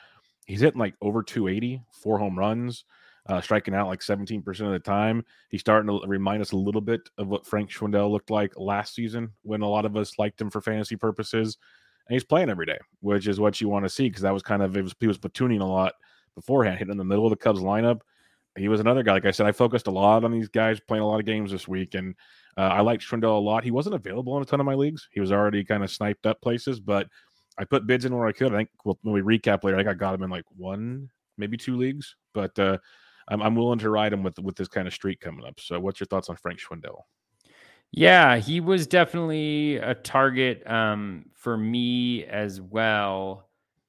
[0.46, 2.86] He's hitting like over 280, four home runs
[3.28, 5.24] uh, striking out like 17% of the time.
[5.50, 8.96] He's starting to remind us a little bit of what Frank Schwindel looked like last
[8.96, 11.58] season when a lot of us liked him for fantasy purposes.
[12.08, 14.44] And he's playing every day, which is what you want to see because that was
[14.44, 15.94] kind of, was, he was platooning a lot
[16.38, 18.02] beforehand, hitting in the middle of the Cubs lineup.
[18.56, 19.14] He was another guy.
[19.14, 21.52] Like I said, I focused a lot on these guys playing a lot of games
[21.52, 22.16] this week, and
[22.58, 23.64] uh, I liked Schwindel a lot.
[23.64, 25.08] He wasn't available in a ton of my leagues.
[25.12, 27.08] He was already kind of sniped up places, but
[27.58, 28.54] I put bids in where I could.
[28.54, 31.58] I think when we recap later, I think I got him in like one, maybe
[31.58, 32.16] two leagues.
[32.34, 32.78] But uh,
[33.28, 35.60] I'm, I'm willing to ride him with with this kind of streak coming up.
[35.60, 37.02] So, what's your thoughts on Frank Schwindel?
[37.92, 43.47] Yeah, he was definitely a target um, for me as well.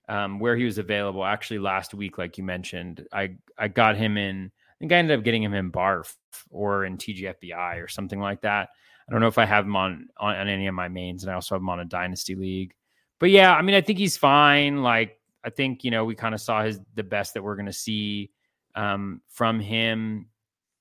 [0.09, 4.17] Um, where he was available actually last week, like you mentioned, I I got him
[4.17, 4.47] in.
[4.47, 6.15] I think I ended up getting him in Barf
[6.51, 8.71] or in TGFBI or something like that.
[9.09, 11.31] I don't know if I have him on, on on any of my mains, and
[11.31, 12.75] I also have him on a dynasty league.
[13.19, 14.83] But yeah, I mean, I think he's fine.
[14.83, 17.67] Like I think you know we kind of saw his the best that we're going
[17.67, 18.31] to see
[18.75, 20.29] um, from him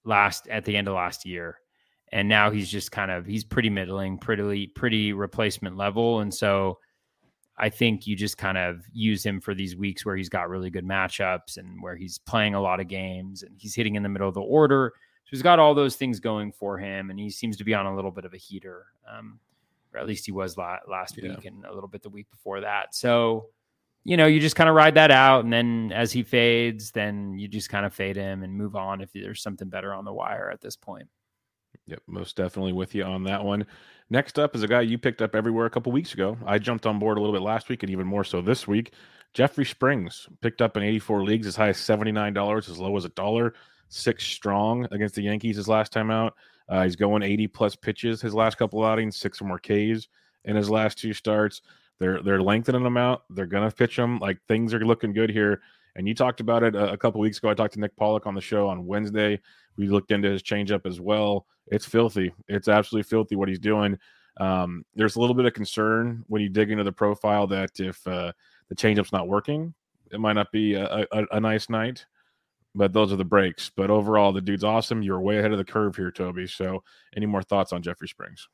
[0.03, 1.59] last at the end of last year,
[2.11, 6.79] and now he's just kind of he's pretty middling, pretty pretty replacement level, and so
[7.57, 10.69] I think you just kind of use him for these weeks where he's got really
[10.69, 14.09] good matchups and where he's playing a lot of games and he's hitting in the
[14.09, 14.93] middle of the order.
[14.95, 17.85] So he's got all those things going for him, and he seems to be on
[17.85, 19.39] a little bit of a heater, um,
[19.93, 21.31] or at least he was la- last yeah.
[21.31, 22.95] week and a little bit the week before that.
[22.95, 23.49] So
[24.07, 25.43] you know, you just kind of ride that out.
[25.43, 29.01] And then as he fades, then you just kind of fade him and move on
[29.01, 31.09] if there's something better on the wire at this point.
[31.87, 33.65] Yep, most definitely with you on that one.
[34.09, 36.37] Next up is a guy you picked up everywhere a couple weeks ago.
[36.45, 38.93] I jumped on board a little bit last week and even more so this week.
[39.33, 43.09] Jeffrey Springs picked up in 84 leagues as high as $79, as low as a
[43.09, 43.53] dollar.
[43.89, 46.35] Six strong against the Yankees his last time out.
[46.69, 50.07] Uh, he's going 80 plus pitches his last couple outings, six or more Ks
[50.43, 51.61] in his last two starts.
[51.99, 53.23] They're they're lengthening them out.
[53.29, 54.19] They're gonna pitch them.
[54.19, 55.61] Like things are looking good here.
[55.95, 57.49] And you talked about it a, a couple weeks ago.
[57.49, 59.39] I talked to Nick Pollack on the show on Wednesday.
[59.77, 61.47] We looked into his changeup as well.
[61.67, 62.33] It's filthy.
[62.47, 63.97] It's absolutely filthy what he's doing.
[64.39, 68.05] Um, there's a little bit of concern when you dig into the profile that if
[68.07, 68.31] uh,
[68.69, 69.73] the changeup's not working,
[70.11, 72.05] it might not be a, a, a nice night.
[72.75, 73.71] But those are the breaks.
[73.75, 75.01] But overall, the dude's awesome.
[75.01, 76.45] You're way ahead of the curve here, Toby.
[76.45, 76.83] So,
[77.15, 78.47] any more thoughts on Jeffrey Springs?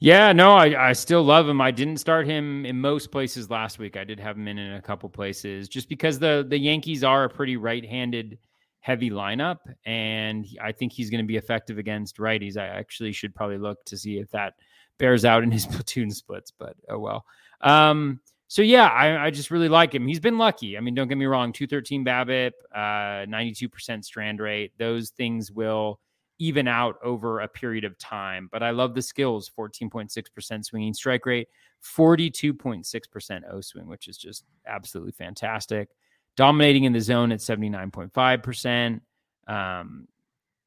[0.00, 1.60] Yeah, no, I, I still love him.
[1.60, 3.96] I didn't start him in most places last week.
[3.96, 7.24] I did have him in, in a couple places just because the the Yankees are
[7.24, 8.38] a pretty right-handed
[8.80, 12.56] heavy lineup, and I think he's going to be effective against righties.
[12.56, 14.54] I actually should probably look to see if that
[14.98, 17.24] bears out in his platoon splits, but oh well.
[17.60, 20.06] Um, so yeah, I, I, just really like him.
[20.06, 20.78] He's been lucky.
[20.78, 24.72] I mean, don't get me wrong, 213 BABIP, uh, 92% strand rate.
[24.78, 26.00] Those things will
[26.38, 28.48] even out over a period of time.
[28.50, 31.48] But I love the skills 14.6% swinging strike rate,
[31.84, 35.90] 42.6% O swing, which is just absolutely fantastic.
[36.38, 39.00] Dominating in the zone at 79.5%.
[39.48, 40.06] Um,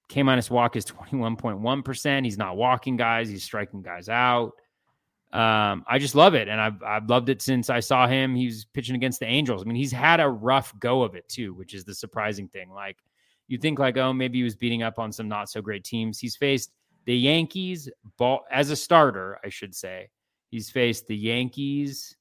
[0.09, 2.25] K minus walk is 21.1%.
[2.25, 4.51] He's not walking guys, he's striking guys out.
[5.31, 6.49] Um, I just love it.
[6.49, 8.35] And I've, I've loved it since I saw him.
[8.35, 9.61] He's pitching against the Angels.
[9.61, 12.69] I mean, he's had a rough go of it too, which is the surprising thing.
[12.69, 12.97] Like,
[13.47, 16.19] you think like, oh, maybe he was beating up on some not so great teams.
[16.19, 16.73] He's faced
[17.05, 20.09] the Yankees ball as a starter, I should say.
[20.49, 22.17] He's faced the Yankees.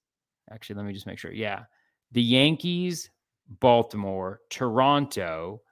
[0.52, 1.32] Actually, let me just make sure.
[1.32, 1.64] Yeah.
[2.12, 3.10] The Yankees,
[3.58, 5.62] Baltimore, Toronto,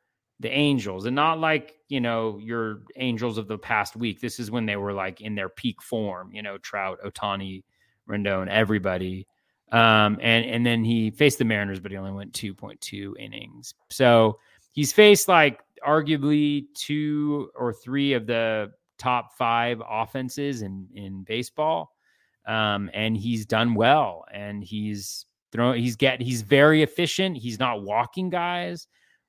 [0.40, 4.20] the Angels, and not like you know your Angels of the past week.
[4.20, 6.30] This is when they were like in their peak form.
[6.32, 7.62] You know, Trout, Ohtani,
[8.08, 9.26] Rendon, everybody.
[9.70, 13.74] Um, and and then he faced the Mariners, but he only went 2.2 innings.
[13.90, 14.38] So
[14.72, 21.94] he's faced like arguably two or three of the top five offenses in in baseball.
[22.46, 25.76] Um, and he's done well, and he's thrown.
[25.76, 26.20] He's get.
[26.20, 27.36] He's very efficient.
[27.36, 28.88] He's not walking guys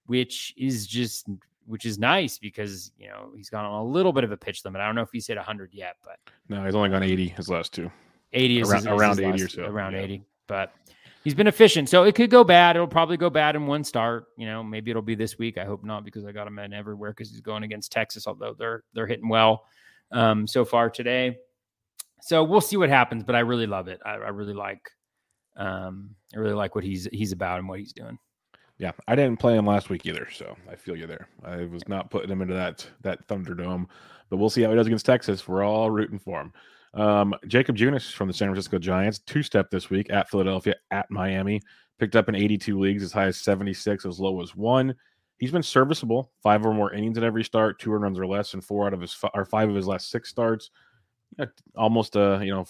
[0.10, 1.30] which is just
[1.68, 4.66] which is nice because you know he's gone on a little bit of a pitch
[4.66, 4.82] limit.
[4.82, 6.18] I don't know if he's hit 100 yet, but
[6.50, 7.92] no, he's only gone 80 his last two.
[8.34, 9.64] 80 is around, his, around his 80 last, or so.
[9.66, 10.02] around yeah.
[10.02, 10.74] 80, but
[11.24, 11.90] he's been efficient.
[11.90, 12.76] So it could go bad.
[12.76, 14.26] It'll probably go bad in one start.
[14.36, 15.60] You know, maybe it'll be this week.
[15.60, 18.26] I hope not because I got him in everywhere because he's going against Texas.
[18.26, 19.66] Although they're they're hitting well
[20.12, 21.38] um, so far today.
[22.22, 23.24] So we'll see what happens.
[23.24, 24.00] But I really love it.
[24.04, 24.90] I, I really like
[25.60, 28.18] um, I really like what he's he's about and what he's doing.
[28.78, 31.28] Yeah, I didn't play him last week either, so I feel you there.
[31.44, 33.86] I was not putting him into that that Thunderdome,
[34.30, 35.48] but we'll see how he does against Texas.
[35.48, 36.54] We're all rooting for him.
[36.94, 41.12] Um, Jakob Junis from the San Francisco Giants, two step this week at Philadelphia, at
[41.12, 41.62] Miami,
[42.00, 44.96] picked up in 82 leagues, as high as 76, as low as one.
[45.38, 48.64] He's been serviceable, five or more innings in every start, two runs or less, and
[48.64, 50.72] four out of his or five of his last six starts.
[51.76, 52.66] Almost uh, you know,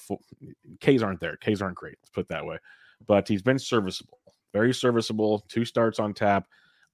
[0.79, 1.37] K's aren't there.
[1.37, 1.97] K's aren't great.
[2.01, 2.57] Let's put it that way.
[3.07, 4.19] But he's been serviceable,
[4.53, 5.45] very serviceable.
[5.47, 6.45] Two starts on tap.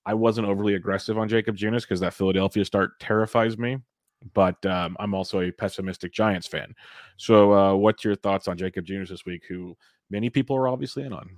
[0.06, 3.78] I wasn't overly aggressive on Jakob Junis because that Philadelphia start terrifies me.
[4.34, 6.74] But um, I'm also a pessimistic Giants fan.
[7.18, 9.76] So, uh, what's your thoughts on Jakob Junis this week, who
[10.10, 11.30] many people are obviously in on?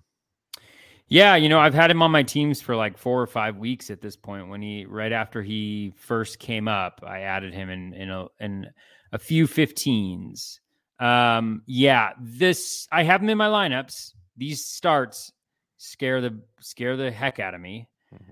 [1.10, 3.90] Yeah, you know, I've had him on my teams for like four or five weeks
[3.90, 4.50] at this point.
[4.50, 8.68] When he right after he first came up, I added him in in a in
[9.14, 10.60] a few 15s.
[11.00, 14.14] Um, yeah, this I have him in my lineups.
[14.38, 15.32] These starts
[15.78, 17.88] scare the scare the heck out of me.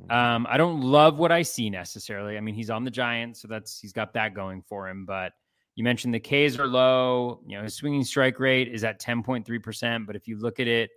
[0.09, 2.37] Um, I don't love what I see necessarily.
[2.37, 5.05] I mean, he's on the Giants, so that's he's got that going for him.
[5.05, 5.33] But
[5.75, 7.41] you mentioned the Ks are low.
[7.45, 10.05] You know, his swinging strike rate is at 10.3%.
[10.05, 10.91] But if you look at it,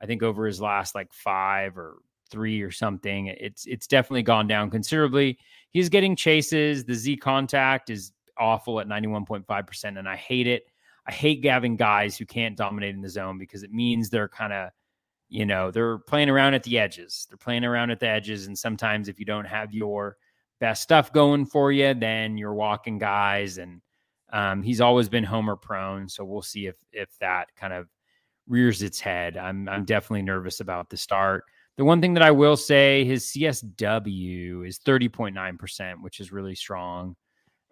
[0.00, 1.98] I think over his last like five or
[2.30, 5.38] three or something, it's it's definitely gone down considerably.
[5.70, 6.84] He's getting chases.
[6.84, 9.98] The Z contact is awful at 91.5%.
[9.98, 10.64] And I hate it.
[11.06, 14.52] I hate having guys who can't dominate in the zone because it means they're kind
[14.52, 14.70] of
[15.28, 17.26] you know they're playing around at the edges.
[17.28, 20.16] They're playing around at the edges and sometimes if you don't have your
[20.60, 23.80] best stuff going for you then you're walking guys and
[24.32, 27.88] um, he's always been homer prone so we'll see if if that kind of
[28.46, 29.36] rears its head.
[29.36, 31.44] I'm i'm definitely nervous about the start.
[31.78, 37.16] The one thing that i will say his csw is 30.9% which is really strong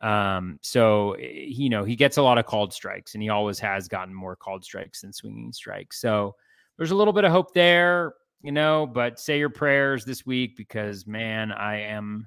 [0.00, 3.88] um, so you know he gets a lot of called strikes and he always has
[3.88, 6.34] gotten more called strikes than swinging strikes so
[6.80, 10.56] there's a little bit of hope there, you know, but say your prayers this week
[10.56, 12.26] because, man, I am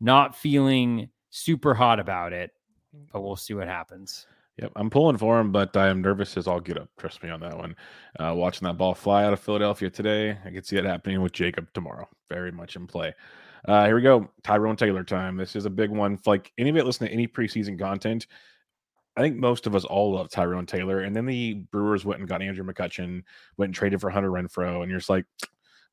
[0.00, 2.50] not feeling super hot about it,
[3.12, 4.26] but we'll see what happens.
[4.60, 6.88] Yep, I'm pulling for him, but I am nervous as all get up.
[6.98, 7.76] Trust me on that one.
[8.18, 11.32] Uh, watching that ball fly out of Philadelphia today, I can see it happening with
[11.32, 12.08] Jakob tomorrow.
[12.28, 13.14] Very much in play.
[13.66, 14.28] Uh, here we go.
[14.42, 15.36] Tyrone Taylor time.
[15.36, 16.18] This is a big one.
[16.26, 18.26] Like any of it, listen to any preseason content.
[19.16, 21.00] I think most of us all love Tyrone Taylor.
[21.00, 23.22] And then the Brewers went and got Andrew McCutchen,
[23.56, 24.80] went and traded for Hunter Renfroe.
[24.82, 25.26] And you're just like,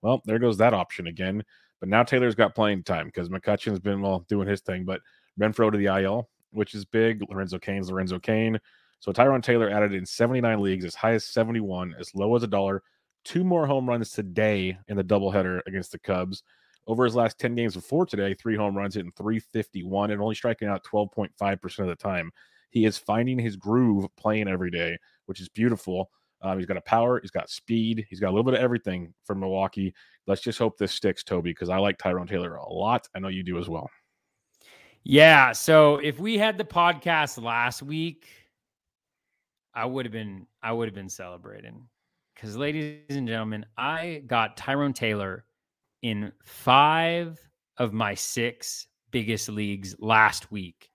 [0.02, 1.44] well, there goes that option again.
[1.80, 4.86] But now Taylor's got playing time because McCutchen's been, well, doing his thing.
[4.86, 5.02] But
[5.40, 7.22] Renfroe to the IL, which is big.
[7.30, 8.60] Lorenzo Cain's Lorenzo Cain.
[9.00, 12.48] So Tyrone Taylor added in 79 leagues, as high as 71, as low as a
[12.48, 12.84] dollar.
[13.24, 16.44] Two more home runs today in the doubleheader against the Cubs.
[16.90, 20.68] Over his last 10 games before today, three home runs hitting 351 and only striking
[20.68, 22.32] out 12.5% of the time.
[22.72, 24.98] He is finding his groove playing every day,
[25.28, 26.10] which is beautiful.
[26.42, 29.14] Um, he's got a power, he's got speed, he's got a little bit of everything
[29.24, 29.94] from Milwaukee.
[30.26, 33.08] Let's just hope this sticks, Toby, because I like Tyrone Taylor a lot.
[33.16, 33.88] I know you do as well.
[35.04, 35.52] Yeah.
[35.52, 38.28] So if we had the podcast last week,
[39.76, 41.88] I would have been I would have been celebrating.
[42.34, 45.46] Because ladies and gentlemen, I got Tyrone Taylor
[46.02, 47.40] in five
[47.78, 50.90] of my six biggest leagues last week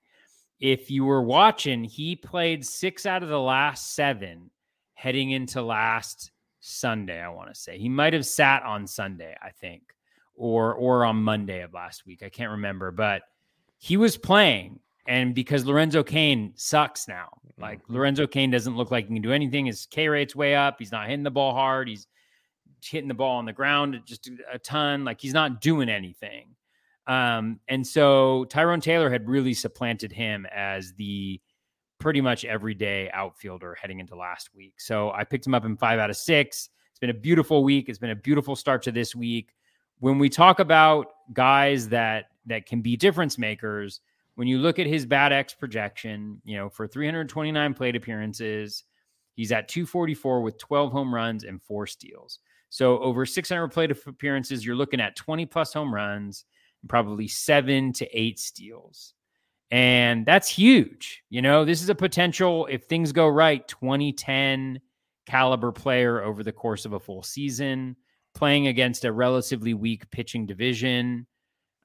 [0.59, 4.49] if you were watching, he played six out of the last seven
[4.93, 7.21] heading into last Sunday.
[7.21, 9.83] I want to say he might have sat on Sunday, I think,
[10.35, 12.23] or or on Monday of last week.
[12.23, 13.23] I can't remember, but
[13.77, 14.79] he was playing.
[15.07, 17.93] And because Lorenzo Cain sucks now, like mm-hmm.
[17.93, 19.67] Lorenzo Cain doesn't look like he can do anything.
[19.67, 20.77] His K rate's way up.
[20.79, 21.87] He's not hitting the ball hard.
[21.87, 22.07] He's
[22.89, 25.05] hitting the ball on the ground just a ton.
[25.05, 26.55] Like he's not doing anything.
[27.07, 31.39] Um, and so Tyrone Taylor had really supplanted him as the
[31.99, 34.73] pretty much everyday outfielder heading into last week.
[34.77, 36.69] So I picked him up in five out of six.
[36.89, 37.89] It's been a beautiful week.
[37.89, 39.53] It's been a beautiful start to this week.
[39.99, 44.01] When we talk about guys that that can be difference makers.
[44.35, 48.83] When you look at his Bat X projection, you know, for 329 plate appearances,
[49.33, 52.39] he's at 244 with 12 home runs and four steals.
[52.69, 56.45] So over 600 plate appearances, you're looking at 20 plus home runs
[56.81, 59.13] and probably seven to eight steals.
[59.71, 61.23] And that's huge.
[61.29, 64.79] You know, this is a potential, if things go right, 2010
[65.25, 67.95] caliber player over the course of a full season,
[68.33, 71.25] playing against a relatively weak pitching division,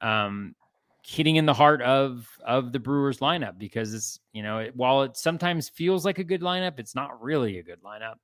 [0.01, 0.55] um,
[1.03, 5.03] hitting in the heart of of the Brewers lineup because it's you know it, while
[5.03, 8.16] it sometimes feels like a good lineup, it's not really a good lineup.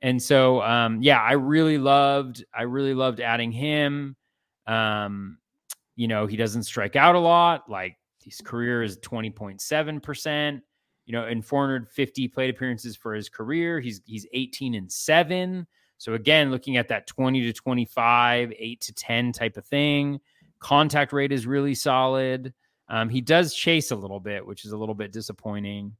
[0.00, 4.16] And so, um, yeah, I really loved I really loved adding him.
[4.66, 5.38] Um,
[5.96, 7.68] you know, he doesn't strike out a lot.
[7.68, 10.62] Like his career is twenty point seven percent
[11.08, 13.80] you know, in 450 plate appearances for his career.
[13.80, 15.66] He's he's 18 and 7.
[15.96, 20.20] So again, looking at that 20 to 25, 8 to 10 type of thing.
[20.60, 22.52] Contact rate is really solid.
[22.90, 25.96] Um, he does chase a little bit, which is a little bit disappointing.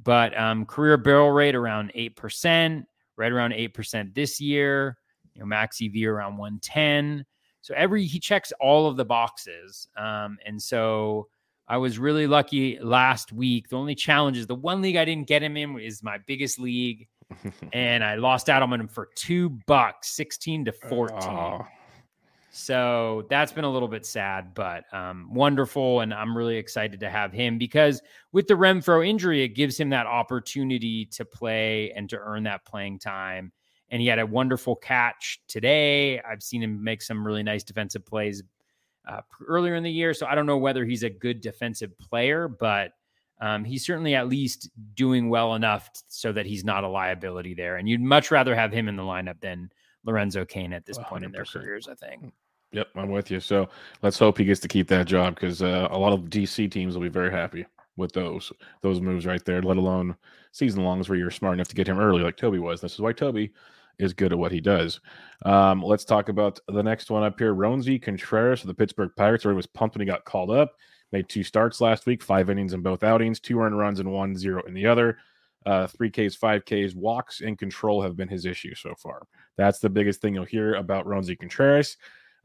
[0.00, 2.84] But um, career barrel rate around 8%,
[3.22, 4.98] right around 8% this year.
[5.34, 7.24] You know, max EV around 110.
[7.62, 9.88] So every he checks all of the boxes.
[9.96, 11.28] Um, and so
[11.68, 13.68] I was really lucky last week.
[13.68, 16.58] The only challenge is the one league I didn't get him in is my biggest
[16.58, 17.06] league,
[17.72, 21.30] and I lost out on him for two bucks, sixteen to fourteen.
[21.30, 21.66] Oh.
[22.54, 27.08] So that's been a little bit sad, but um, wonderful, and I'm really excited to
[27.08, 32.10] have him because with the Renfroe injury, it gives him that opportunity to play and
[32.10, 33.52] to earn that playing time.
[33.88, 36.20] And he had a wonderful catch today.
[36.20, 38.42] I've seen him make some really nice defensive plays
[39.08, 40.12] uh, earlier in the year.
[40.12, 42.92] So I don't know whether he's a good defensive player, but
[43.40, 47.76] um, he's certainly at least doing well enough so that he's not a liability there.
[47.76, 49.70] And you'd much rather have him in the lineup than
[50.04, 51.06] Lorenzo Cain at this 100%.
[51.06, 52.32] point in their careers, I think.
[52.72, 53.38] Yep, I'm with you.
[53.38, 53.68] So
[54.02, 56.94] let's hope he gets to keep that job because uh, a lot of DC teams
[56.94, 57.66] will be very happy
[57.96, 58.50] with those
[58.80, 59.60] those moves right there.
[59.60, 60.16] Let alone
[60.52, 62.80] season longs where you're smart enough to get him early, like Toby was.
[62.80, 63.52] This is why Toby
[63.98, 65.00] is good at what he does.
[65.44, 67.54] Um, let's talk about the next one up here.
[67.54, 69.44] Roansy Contreras of the Pittsburgh Pirates.
[69.44, 70.72] He was pumped when he got called up.
[71.12, 74.34] Made two starts last week, five innings in both outings, two earned runs and one
[74.34, 75.18] zero in the other.
[75.66, 79.22] Uh, three Ks, five Ks, walks and control have been his issue so far.
[79.58, 81.98] That's the biggest thing you'll hear about Roansy Contreras.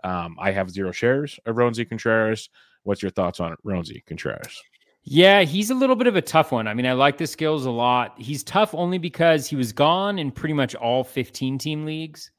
[0.04, 2.50] Um, I have zero shares of Roansy Contreras.
[2.84, 4.62] What's your thoughts on Roansy Contreras?
[5.10, 6.68] Yeah, he's a little bit of a tough one.
[6.68, 8.14] I mean, I like the skills a lot.
[8.18, 12.30] He's tough only because he was gone in pretty much all 15 team leagues.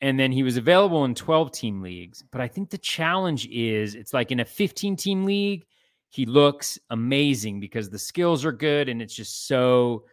[0.00, 2.24] And then he was available in 12 team leagues.
[2.32, 5.64] But I think the challenge is it's like in a 15 team league,
[6.08, 10.04] he looks amazing because the skills are good and it's just so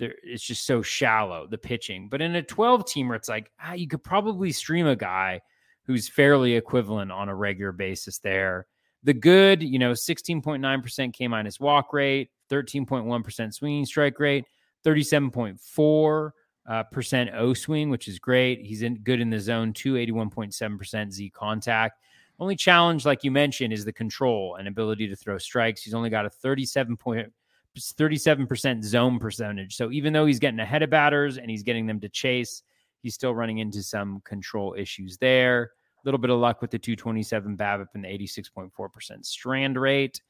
[0.00, 2.08] it's just so shallow, the pitching.
[2.08, 5.40] But in a 12 teamer, it's like ah, you could probably stream a guy
[5.88, 8.68] who's fairly equivalent on a regular basis there
[9.02, 14.44] the good, you know, 16.9% K minus walk rate, 13.1% swinging strike rate,
[14.84, 16.30] 37.4
[16.68, 18.60] uh, percent O swing, which is great.
[18.60, 22.00] He's in good in the zone too, 81.7% Z contact.
[22.40, 25.82] Only challenge, like you mentioned, is the control and ability to throw strikes.
[25.82, 27.32] He's only got a 37 point
[27.78, 29.76] 37% zone percentage.
[29.76, 32.62] So even though he's getting ahead of batters and he's getting them to chase,
[33.02, 35.70] he's still running into some control issues there
[36.08, 40.22] little bit of luck with the 227 BABIP and the 86.4% strand rate,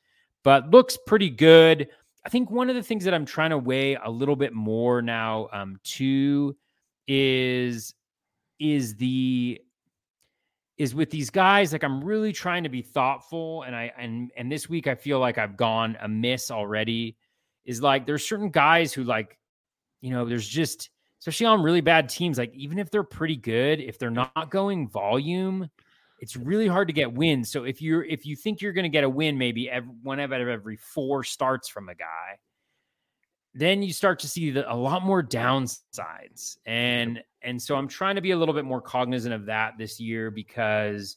[0.43, 1.89] but looks pretty good.
[2.27, 5.01] I think one of the things that I'm trying to weigh a little bit more
[5.01, 6.57] now, um, too,
[7.07, 7.95] is
[8.59, 9.61] is the
[10.79, 14.51] is with these guys like i'm really trying to be thoughtful and i and and
[14.51, 17.17] this week i feel like i've gone amiss already
[17.65, 19.39] is like there's certain guys who like
[20.01, 20.91] you know there's just
[21.21, 22.39] especially on really bad teams.
[22.39, 25.69] Like even if they're pretty good, if they're not going volume,
[26.21, 27.51] it's really hard to get wins.
[27.51, 30.21] So if you're if you think you're going to get a win, maybe every, one
[30.21, 32.39] out of every four starts from a guy,
[33.55, 36.59] then you start to see the, a lot more downsides.
[36.67, 40.01] And and so I'm trying to be a little bit more cognizant of that this
[40.01, 41.17] year because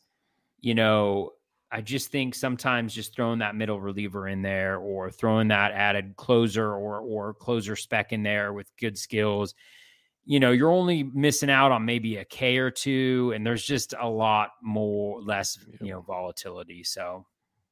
[0.60, 1.32] you know
[1.72, 6.16] I just think sometimes just throwing that middle reliever in there or throwing that added
[6.16, 9.56] closer or or closer spec in there with good skills
[10.26, 13.93] you know, you're only missing out on maybe a K or two, and there's just
[13.99, 16.84] a lot more less, you know, volatility.
[16.84, 17.26] So,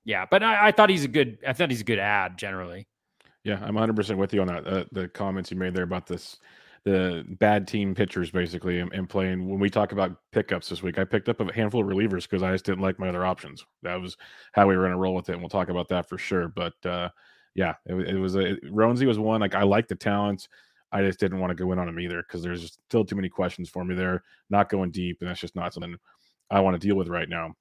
[0.04, 1.38] yeah, but I, I thought he's a good.
[1.48, 2.88] I thought he's a good ad generally.
[3.44, 4.68] Yeah, I'm 100 percent with you on that.
[4.68, 6.40] Uh, the comments you made there about this,
[6.86, 9.48] the bad team pitchers basically, and, and, playing.
[9.48, 12.42] When we talk about pickups this week, I picked up a handful of relievers because
[12.42, 13.64] I just didn't like my other options.
[13.84, 14.18] That was
[14.54, 16.48] how we were going to roll with it, and we'll talk about that for sure.
[16.48, 17.10] But uh,
[17.54, 20.50] yeah, it, it was a Roansy was one like I like the talents
[20.92, 23.30] I just didn't want to go in on him either because there's still too many
[23.30, 24.24] questions for me there.
[24.50, 25.96] Not going deep, and that's just not something
[26.50, 27.56] I want to deal with right now.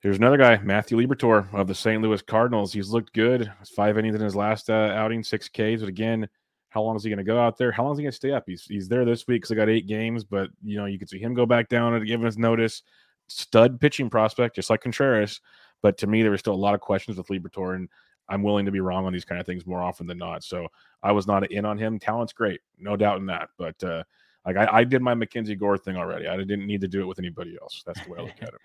[0.00, 2.00] Here's another guy, Matthew Liberatore of the St.
[2.00, 2.72] Louis Cardinals.
[2.72, 3.52] He's looked good.
[3.74, 5.80] Five innings in his last uh, outing, six Ks.
[5.80, 6.28] But again,
[6.68, 7.72] how long is he going to go out there?
[7.72, 8.44] How long is he going to stay up?
[8.46, 11.08] He's he's there this week because I got eight games, but you know you can
[11.08, 12.82] see him go back down and give his notice.
[13.26, 15.40] Stud pitching prospect, just like Contreras.
[15.82, 17.88] But to me, there were still a lot of questions with Liberatore, and
[18.28, 20.44] I'm willing to be wrong on these kind of things more often than not.
[20.44, 20.68] So
[21.02, 21.98] I was not in on him.
[21.98, 23.48] Talent's great, no doubt in that.
[23.56, 24.04] But uh,
[24.44, 26.26] like I, I did my Mackenzie Gore thing already.
[26.26, 27.82] I didn't need to do it with anybody else.
[27.86, 28.54] That's the way I look at it.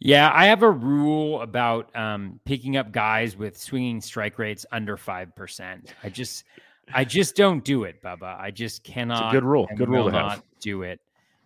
[0.00, 4.96] Yeah, I have a rule about um, picking up guys with swinging strike rates under
[4.96, 5.94] five percent.
[6.02, 6.44] I just,
[6.92, 8.38] I just don't do it, Bubba.
[8.38, 9.32] I just cannot.
[9.32, 9.68] good rule.
[9.76, 10.42] Good rule to have.
[10.60, 11.00] do it.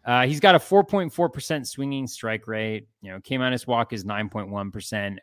[0.04, 2.88] Uh, he's got a 4.4% swinging strike rate.
[3.02, 5.18] You know, K minus walk is 9.1%.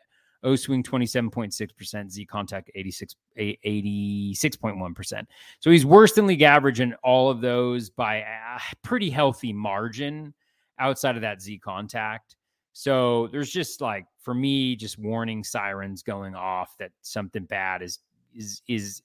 [0.46, 2.10] O swing 27.6%.
[2.10, 5.26] Z contact 86, 86.1%.
[5.58, 10.32] So he's worse than league average in all of those by a pretty healthy margin
[10.78, 12.36] outside of that Z contact.
[12.72, 17.98] So there's just like for me, just warning sirens going off that something bad is
[18.34, 19.02] is is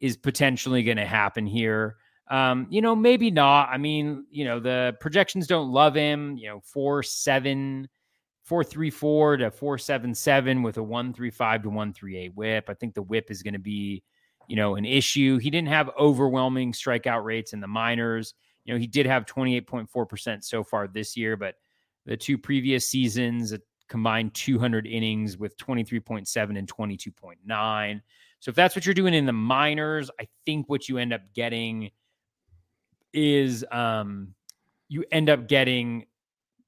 [0.00, 1.96] is potentially going to happen here.
[2.30, 3.68] Um, you know, maybe not.
[3.70, 6.36] I mean, you know, the projections don't love him.
[6.36, 7.88] You know, four seven,
[8.44, 12.16] four three four to four seven seven with a one three five to one three
[12.16, 12.66] eight whip.
[12.68, 14.02] I think the whip is going to be,
[14.48, 15.38] you know, an issue.
[15.38, 18.34] He didn't have overwhelming strikeout rates in the minors.
[18.64, 21.56] You know, he did have twenty eight point four percent so far this year, but
[22.06, 23.54] the two previous seasons
[23.88, 28.00] combined 200 innings with 23.7 and 22.9
[28.40, 31.20] so if that's what you're doing in the minors i think what you end up
[31.34, 31.90] getting
[33.12, 34.34] is um
[34.88, 36.06] you end up getting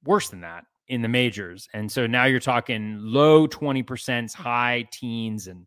[0.03, 5.47] worse than that in the majors and so now you're talking low 20% high teens
[5.47, 5.65] and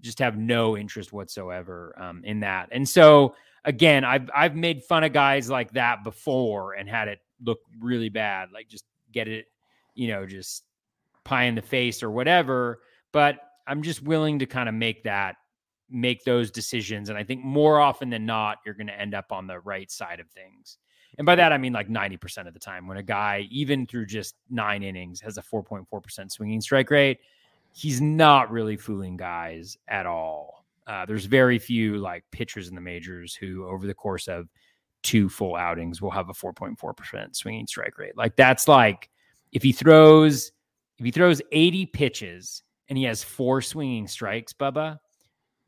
[0.00, 5.04] just have no interest whatsoever um, in that and so again i've i've made fun
[5.04, 9.46] of guys like that before and had it look really bad like just get it,
[9.94, 10.64] you know, just
[11.24, 12.80] pie in the face or whatever.
[13.12, 15.36] But I'm just willing to kind of make that,
[15.88, 17.10] make those decisions.
[17.10, 19.90] And I think more often than not, you're going to end up on the right
[19.90, 20.78] side of things.
[21.18, 24.06] And by that, I mean like 90% of the time when a guy, even through
[24.06, 27.20] just nine innings, has a 4.4% swinging strike rate,
[27.72, 30.64] he's not really fooling guys at all.
[30.86, 34.48] Uh, there's very few like pitchers in the majors who, over the course of
[35.02, 38.16] two full outings will have a 4.4% swinging strike rate.
[38.16, 39.10] Like that's like
[39.52, 40.52] if he throws
[40.98, 44.98] if he throws 80 pitches and he has four swinging strikes, Bubba,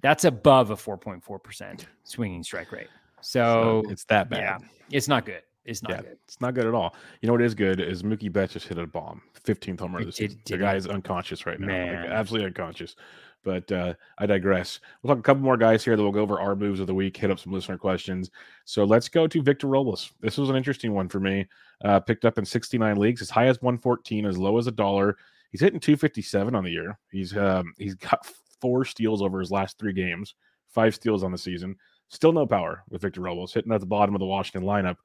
[0.01, 2.89] that's above a 4.4% swinging strike rate.
[3.25, 4.39] So, So it's that bad.
[4.41, 4.59] yeah,
[4.91, 5.43] it's not good.
[5.65, 6.19] It's not yeah, good.
[6.25, 6.95] it's not good at all.
[7.23, 10.03] You know what is good is Mookie Betts just hit a bomb, 15th home run
[10.03, 10.39] of the season.
[10.45, 12.97] the guy is unconscious right now, like, absolutely unconscious.
[13.43, 14.81] But uh, I digress.
[15.03, 16.95] We'll talk a couple more guys here that will go over our moves of the
[16.95, 18.31] week, hit up some listener questions.
[18.65, 20.13] So let's go to Victor Robles.
[20.21, 21.47] This was an interesting one for me.
[21.85, 25.17] Uh, picked up in 69 leagues, as high as 114, as low as a dollar.
[25.51, 26.99] He's hitting 257 on the year.
[27.11, 28.27] He's um, he's got
[28.61, 30.35] four steals over his last three games,
[30.69, 31.77] five steals on the season.
[32.15, 34.97] Still no power with Victor Robles hitting at the bottom of the Washington lineup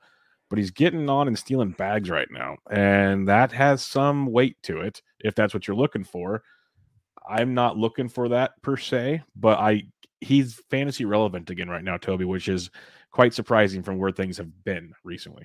[0.49, 2.57] but he's getting on and stealing bags right now.
[2.70, 6.43] And that has some weight to it if that's what you're looking for.
[7.30, 9.84] I'm not looking for that per se, but I
[10.22, 12.72] he's fantasy relevant again right now, Toby, which is
[13.12, 15.43] quite surprising from where things have been recently.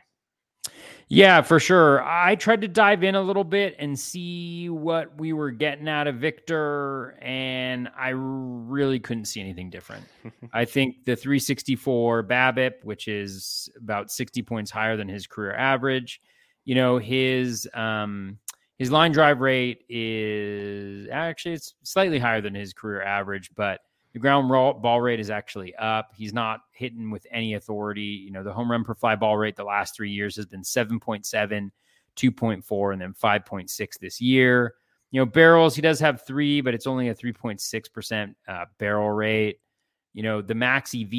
[1.08, 2.02] Yeah, for sure.
[2.02, 6.06] I tried to dive in a little bit and see what we were getting out
[6.06, 10.04] of Victor, and I really couldn't see anything different.
[10.52, 16.20] I think the 364 BABIP, which is about 60 points higher than his career average,
[16.64, 18.38] you know, his um
[18.78, 23.80] his line drive rate is actually it's slightly higher than his career average, but
[24.14, 26.12] the ground ball rate is actually up.
[26.14, 28.02] He's not hitting with any authority.
[28.24, 30.62] You know, the home run per fly ball rate the last three years has been
[30.62, 31.24] 7.7,
[32.16, 34.74] 2.4, and then 5.6 this year.
[35.10, 39.58] You know, barrels, he does have three, but it's only a 3.6% uh, barrel rate.
[40.12, 41.12] You know, the max EV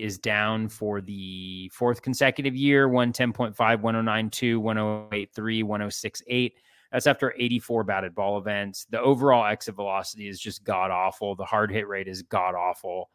[0.00, 6.54] is down for the fourth consecutive year 110.5, 1092, 1083, 1068.
[6.92, 8.86] That's after 84 batted ball events.
[8.90, 11.36] The overall exit velocity is just god awful.
[11.36, 13.10] The hard hit rate is god awful.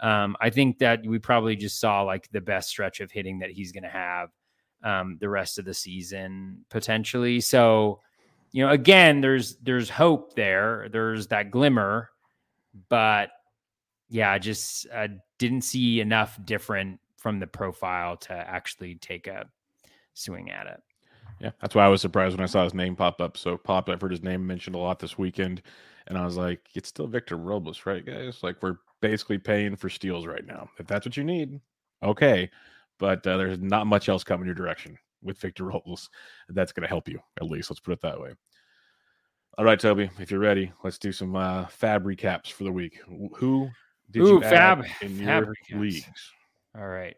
[0.00, 3.50] Um, I think that we probably just saw like the best stretch of hitting that
[3.50, 4.30] he's going to have
[4.82, 7.40] um, the rest of the season potentially.
[7.40, 8.00] So,
[8.52, 10.88] you know, again, there's there's hope there.
[10.90, 12.10] There's that glimmer,
[12.88, 13.30] but
[14.08, 15.08] yeah, I just uh,
[15.38, 19.46] didn't see enough different from the profile to actually take a
[20.14, 20.82] swing at it.
[21.40, 23.36] Yeah, that's why I was surprised when I saw his name pop up.
[23.36, 25.62] So pop, I've heard his name mentioned a lot this weekend,
[26.06, 28.42] and I was like, it's still Victor Robles, right, guys?
[28.42, 30.68] Like we're basically paying for steals right now.
[30.78, 31.58] If that's what you need,
[32.02, 32.50] okay.
[32.98, 36.10] But uh, there's not much else coming your direction with Victor Robles
[36.50, 37.18] that's going to help you.
[37.40, 38.34] At least let's put it that way.
[39.56, 43.00] All right, Toby, if you're ready, let's do some uh, fab recaps for the week.
[43.36, 43.70] Who
[44.10, 45.80] did Ooh, you fab- in fab your recaps.
[45.80, 46.32] leagues?
[46.76, 47.16] All right.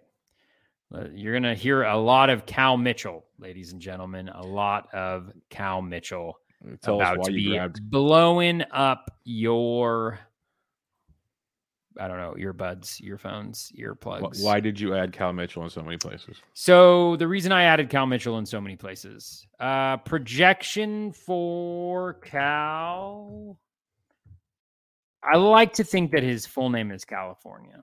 [0.95, 4.29] Uh, You're going to hear a lot of Cal Mitchell, ladies and gentlemen.
[4.29, 6.37] A lot of Cal Mitchell
[6.83, 10.21] Tell us about to be blowing up your,
[11.99, 14.43] I don't know, earbuds, earphones, earplugs.
[14.43, 16.37] Why did you add Cal Mitchell in so many places?
[16.55, 23.59] So the reason I added Cal Mitchell in so many places, uh, projection for Cal.
[25.25, 27.83] I like to think that his full name is California.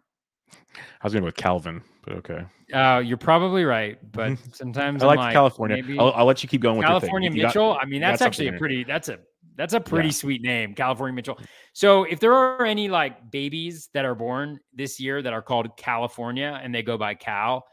[0.75, 2.45] I was going with Calvin, but okay.
[2.73, 5.83] Uh, you're probably right, but sometimes I I'm like California.
[5.99, 7.31] I'll, I'll let you keep going with California.
[7.31, 7.77] You got- Mitchell.
[7.81, 8.83] I mean, that's actually a pretty.
[8.83, 9.19] That's a
[9.55, 10.13] that's a pretty Yeah.
[10.13, 11.37] sweet name, California Mitchell.
[11.73, 15.75] So if there are any like babies that are born this year that are called
[15.77, 17.65] California and they go by Cal,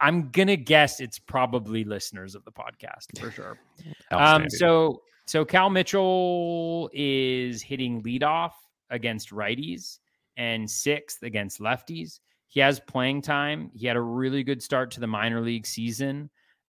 [0.00, 3.58] I'm gonna guess it's probably listeners of the podcast for sure.
[4.10, 8.52] Um, so so Cal Mitchell is hitting leadoff
[8.90, 9.98] against righties
[10.36, 12.20] and sixth against lefties.
[12.48, 13.70] He has playing time.
[13.74, 16.30] He had a really good start to the minor league season.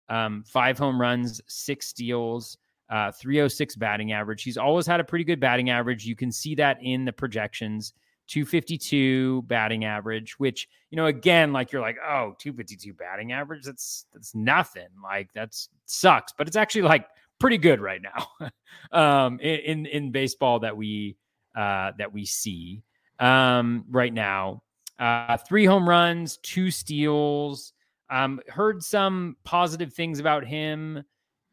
[0.08, 2.58] Um, five home runs, six steals,
[2.90, 4.42] uh, 306 batting average.
[4.42, 6.04] He's always had a pretty good batting average.
[6.04, 7.94] You can see that in the projections.
[8.26, 13.64] 252 batting average, which, you know, again, like you're like, oh, 252 batting average.
[13.64, 14.86] That's that's nothing.
[15.02, 17.06] Like that's sucks, but it's actually like
[17.40, 18.50] pretty good right now.
[18.92, 21.16] um in, in in baseball that we
[21.56, 22.84] uh that we see
[23.20, 24.62] um right now.
[24.98, 27.72] Uh three home runs, two steals.
[28.08, 31.04] Um heard some positive things about him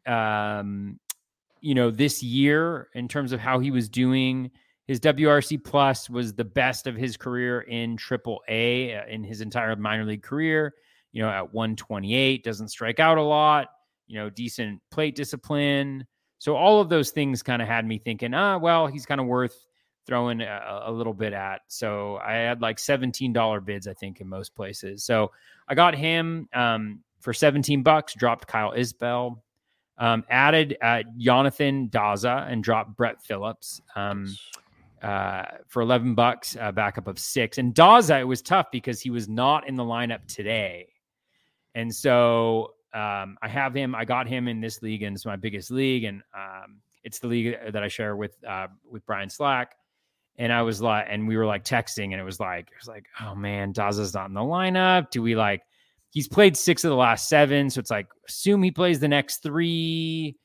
[0.05, 0.99] um
[1.59, 4.49] you know this year in terms of how he was doing
[4.87, 9.41] his WRC plus was the best of his career in triple A uh, in his
[9.41, 10.73] entire minor league career.
[11.11, 13.67] You know, at 128, doesn't strike out a lot,
[14.07, 16.05] you know, decent plate discipline.
[16.39, 19.27] So all of those things kind of had me thinking, ah, well, he's kind of
[19.27, 19.66] worth
[20.07, 21.61] throwing a, a little bit at.
[21.67, 25.03] So I had like $17 bids, I think, in most places.
[25.03, 25.31] So
[25.67, 29.41] I got him um, for 17 bucks, dropped Kyle Isbel,
[29.99, 33.81] um, added uh, Jonathan Daza and dropped Brett Phillips.
[33.95, 34.35] Um,
[35.01, 37.59] uh, for 11 bucks, a backup of six.
[37.59, 40.87] And Daza, it was tough because he was not in the lineup today.
[41.75, 45.35] And so um, I have him, I got him in this league, and it's my
[45.35, 46.05] biggest league.
[46.05, 49.75] And um, it's the league that I share with uh, with Brian Slack.
[50.37, 52.87] And I was like, and we were like texting, and it was like, it was
[52.87, 55.09] like, oh man, Daza's not in the lineup.
[55.09, 55.61] Do we like,
[56.11, 57.69] he's played six of the last seven.
[57.69, 60.37] So it's like, assume he plays the next three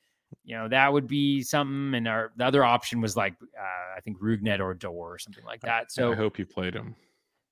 [0.45, 4.01] you know that would be something and our the other option was like uh, i
[4.01, 6.95] think Rougned Odor or something like that So I hope you played him.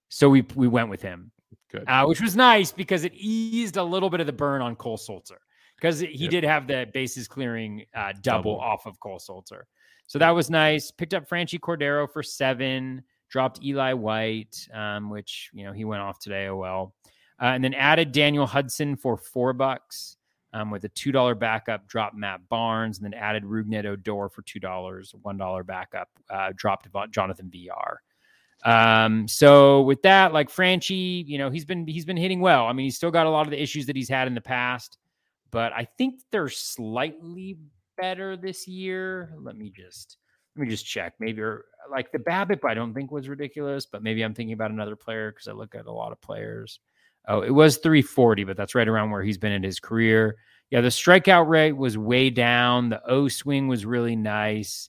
[0.08, 1.30] so we we went with him
[1.70, 1.84] Good.
[1.86, 4.96] uh, which was nice because it eased a little bit of the burn on cole
[4.96, 5.36] Sulser
[5.80, 6.30] because he Yep.
[6.30, 8.60] did have the bases clearing uh, double, Double.
[8.60, 9.62] off of cole Sulser
[10.06, 15.50] so that was nice picked up Franchy Cordero for seven dropped eli white um, which
[15.52, 16.94] you know he went off today oh well
[17.40, 20.16] uh, and then added daniel hudson for four bucks
[20.52, 24.42] um, with a two dollar backup, dropped Matt Barnes, and then added Rougned Odor for
[24.42, 28.02] two dollars, one dollar backup, uh, dropped Jonathan Villar.
[28.64, 32.66] Um, so with that, like Franchy, you know, he's been he's been hitting well.
[32.66, 34.40] I mean, he's still got a lot of the issues that he's had in the
[34.40, 34.98] past,
[35.50, 37.58] but I think they're slightly
[38.00, 39.34] better this year.
[39.38, 40.18] Let me just
[40.56, 41.14] let me just check.
[41.20, 44.70] Maybe or like the BABIP, I don't think was ridiculous, but maybe I'm thinking about
[44.70, 46.80] another player because I look at a lot of players.
[47.28, 50.36] Oh, it was 340, but that's right around where he's been in his career.
[50.70, 52.88] Yeah, the strikeout rate was way down.
[52.88, 54.88] The O swing was really nice.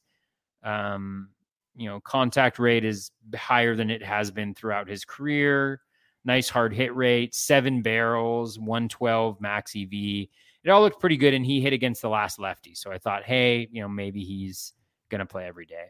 [0.64, 1.30] Um,
[1.76, 5.82] you know, contact rate is higher than it has been throughout his career.
[6.24, 10.28] Nice hard hit rate, seven barrels, 112 max EV.
[10.64, 12.76] It all looked pretty good, and he hit against the last lefty.
[12.76, 14.74] So I thought, hey, you know, maybe he's
[15.10, 15.88] gonna play every day.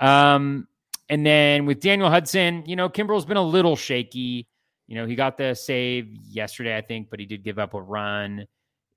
[0.00, 0.66] Um,
[1.08, 4.46] and then with Daniel Hudson, you know, Kimbrel's been a little shaky.
[4.86, 7.80] You know, he got the save yesterday, I think, but he did give up a
[7.80, 8.46] run.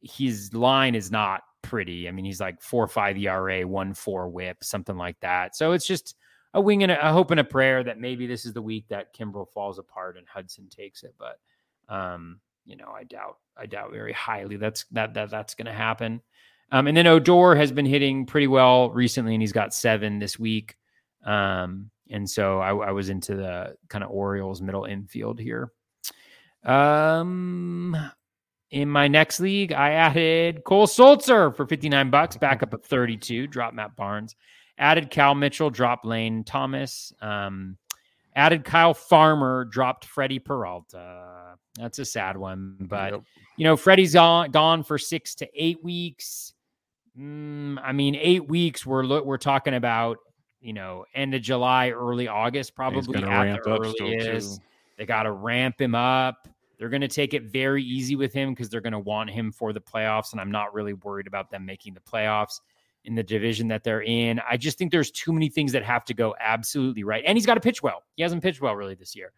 [0.01, 2.07] His line is not pretty.
[2.07, 5.55] I mean, he's like four five ERA, one four WHIP, something like that.
[5.55, 6.15] So it's just
[6.53, 8.85] a wing and a, a hope and a prayer that maybe this is the week
[8.89, 11.15] that Kimbrel falls apart and Hudson takes it.
[11.17, 11.39] But
[11.93, 15.73] um, you know, I doubt, I doubt very highly that's that that that's going to
[15.73, 16.21] happen.
[16.71, 20.39] Um, and then Odor has been hitting pretty well recently, and he's got seven this
[20.39, 20.77] week.
[21.25, 25.71] Um, and so I, I was into the kind of Orioles middle infield here.
[26.63, 27.95] Um,
[28.69, 33.47] in my next league, I added Cole Sulser for 59 bucks, back up at 32,
[33.47, 34.35] drop Matt Barnes.
[34.77, 37.11] Added Cal Mitchell, drop Lane Thomas.
[37.21, 37.77] Um,
[38.35, 41.55] added Kyle Farmer, dropped Freddie Peralta.
[41.77, 43.23] That's a sad one, but Yep.
[43.57, 46.53] you know, Freddie's gone, gone for six to eight weeks.
[47.17, 48.85] Mm, I mean, eight weeks.
[48.85, 49.25] We're look.
[49.25, 50.17] We're talking about
[50.59, 53.63] you know end of July, early August, probably at the
[54.29, 54.61] earliest.
[54.97, 56.47] They got to ramp him up.
[56.77, 59.51] They're going to take it very easy with him because they're going to want him
[59.51, 62.59] for the playoffs, and I'm not really worried about them making the playoffs
[63.05, 64.39] in the division that they're in.
[64.49, 67.45] I just think there's too many things that have to go absolutely right, and he's
[67.45, 68.03] got to pitch well.
[68.15, 69.31] He hasn't pitched well really this year,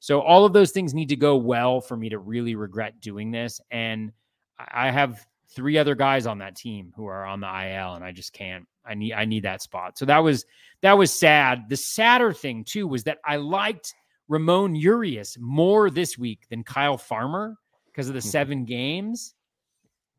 [0.00, 3.30] so all of those things need to go well for me to really regret doing
[3.30, 3.60] this.
[3.70, 4.12] And
[4.58, 8.12] I have three other guys on that team who are on the IL, and I
[8.12, 8.66] just can't.
[8.84, 9.98] I need I need that spot.
[9.98, 10.44] So that was
[10.82, 11.68] that was sad.
[11.68, 13.94] The sadder thing too was that I liked
[14.28, 19.34] Ramon Urias more this week than Kyle Farmer because of the seven games,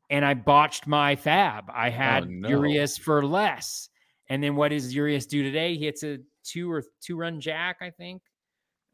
[0.09, 1.65] and I botched my fab.
[1.73, 2.49] I had oh, no.
[2.49, 3.89] Urias for less,
[4.29, 5.75] and then what does Urias do today?
[5.75, 8.21] He hits a two or two run jack, I think.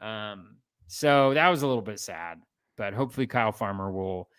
[0.02, 0.58] Um,
[0.88, 2.40] so that was a little bit sad,
[2.78, 4.30] but hopefully Kyle Farmer will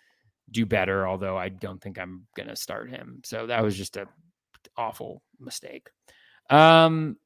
[0.51, 3.20] do better, although I don't think I'm going to start him.
[3.24, 4.07] So that was just a
[4.76, 5.88] awful mistake.
[6.51, 7.16] Um,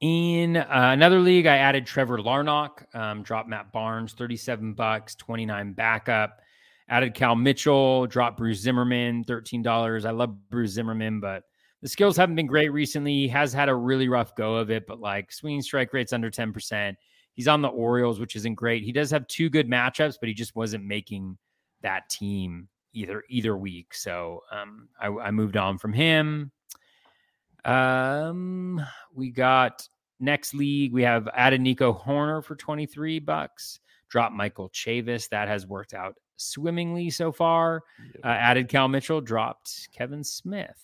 [0.00, 5.72] in uh, another league, I added Trevor Larnach, um, dropped Matt Barnes, 37 bucks, 29
[5.72, 6.40] backup.
[6.86, 10.04] Added Cal Mitchell, dropped Bruce Zimmermann, $13.
[10.04, 11.44] I love Bruce Zimmermann, but
[11.80, 13.12] the skills haven't been great recently.
[13.12, 16.30] He has had a really rough go of it, but like swinging strike rate's under
[16.30, 16.94] 10%.
[17.34, 18.82] He's on the Orioles, which isn't great.
[18.82, 21.36] He does have two good matchups, but he just wasn't making
[21.82, 23.94] that team either either week.
[23.94, 26.52] So um, I, I moved on from him.
[27.64, 28.80] Um,
[29.14, 29.88] we got
[30.20, 30.92] next league.
[30.92, 35.28] We have added Nico Hoerner for 23 bucks, Drop Michael Chavis.
[35.28, 37.82] That has worked out swimmingly so far.
[38.22, 40.80] Uh, added Cal Mitchell, dropped Kevin Smith.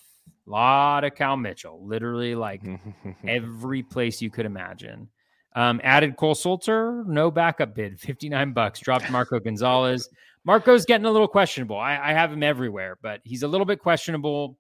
[0.47, 2.63] A lot of Cal Mitchell, literally like
[3.27, 5.09] every place you could imagine.
[5.55, 8.79] Um, added Cole Sulser, no backup bid, 59 bucks.
[8.79, 10.09] Dropped Marco Gonzales.
[10.45, 11.77] Marco's getting a little questionable.
[11.77, 14.57] I, I, have him everywhere, but he's a little bit questionable.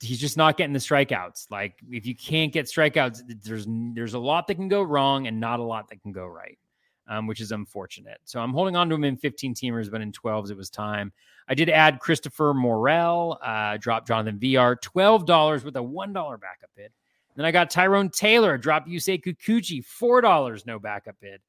[0.00, 1.50] He's just not getting the strikeouts.
[1.50, 5.38] Like if you can't get strikeouts, there's there's a lot that can go wrong and
[5.38, 6.58] not a lot that can go right,
[7.06, 8.18] um, which is unfortunate.
[8.24, 11.12] So I'm holding on to him in 15 teamers, but in 12s it was time.
[11.48, 16.38] I did add Christopher Morel, uh, drop Jonathan Villar, twelve dollars with a one dollar
[16.38, 16.92] backup bid.
[17.38, 21.40] Then I got Tyrone Taylor, drop Yusei Kikuchi, four dollars, no backup bid.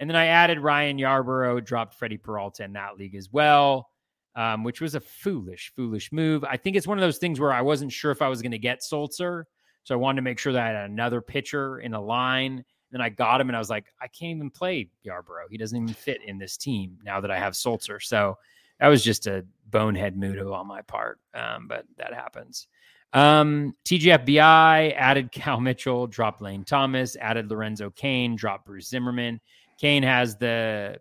[0.00, 3.90] And then I added Ryan Yarbrough, dropped Freddie Peralta in that league as well,
[4.36, 6.44] um, which was a foolish, foolish move.
[6.44, 8.52] I think it's one of those things where I wasn't sure if I was going
[8.52, 9.44] to get Sulser.
[9.82, 12.64] So I wanted to make sure that I had another pitcher in a line.
[12.90, 15.50] Then I got him and I was like, I can't even play Yarbrough.
[15.50, 18.02] He doesn't even fit in this team now that I have Sulser.
[18.02, 18.38] So
[18.80, 21.20] that was just a bonehead move on my part.
[21.34, 22.66] Um, but that happens.
[23.14, 29.40] Um, TGFBI added Cal Mitchell, dropped Lane Thomas, added Lorenzo Cain, dropped Bruce Zimmermann.
[29.78, 31.00] Cain has the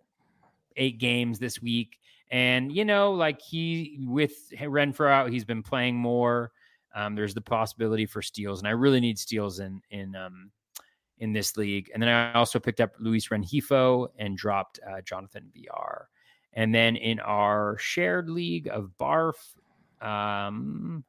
[0.77, 1.97] eight games this week.
[2.29, 6.51] And, you know, like he, with Renfroe out, he's been playing more.
[6.95, 8.59] Um, there's the possibility for steals.
[8.59, 10.51] And I really need steals in, in, um,
[11.17, 11.89] in this league.
[11.93, 16.09] And then I also picked up Luis Rengifo and dropped uh, Jonathan Villar.
[16.53, 19.35] And then in our shared league of Barf,
[20.01, 21.03] um,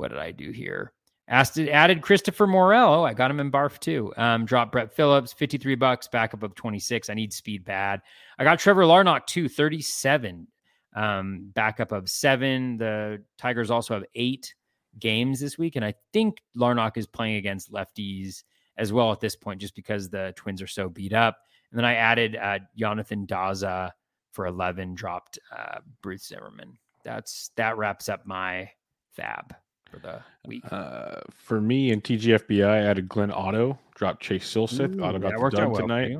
[0.00, 0.92] what did I do here?
[1.28, 2.94] Asked, added Christopher Morel.
[2.94, 4.12] Oh, I got him in barf too.
[4.16, 7.08] Um, dropped Brett Phillips, 53 bucks, backup of 26.
[7.08, 8.00] I need speed bad.
[8.38, 10.48] I got Trevor Larnach too, 37.
[10.96, 12.78] Um, backup of seven.
[12.78, 14.54] The Tigers also have eight
[14.98, 15.76] games this week.
[15.76, 18.42] And I think Larnach is playing against lefties
[18.76, 21.36] as well at this point, just because the twins are so beat up.
[21.70, 23.90] And then I added uh, Jonathan Daza
[24.32, 26.78] for 11, dropped uh, Bruce Zimmermann.
[27.04, 28.70] That's that wraps up my
[29.12, 29.54] fab
[29.90, 30.62] for the week?
[30.70, 34.96] Uh, for me in TGFBI, I added Glenn Otto, dropped Chase Silseth.
[34.96, 36.16] Ooh, Otto got the done well tonight.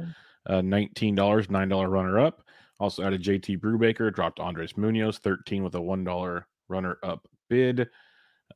[0.47, 2.43] Uh, $19, $9 runner up.
[2.79, 7.89] Also added JT Brubaker, dropped Andres Munoz, 13 with a $1 runner up bid.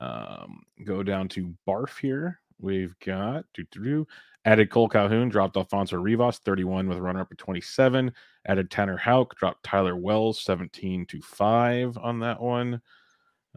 [0.00, 2.40] Um, go down to Barf here.
[2.58, 4.06] We've got doo, doo, doo,
[4.44, 8.12] added Cole Calhoun, dropped Alfonso Rivas, 31 with a runner up at 27.
[8.46, 12.80] Added Tanner Houck, dropped Tyler Wells, 17 to 5 on that one.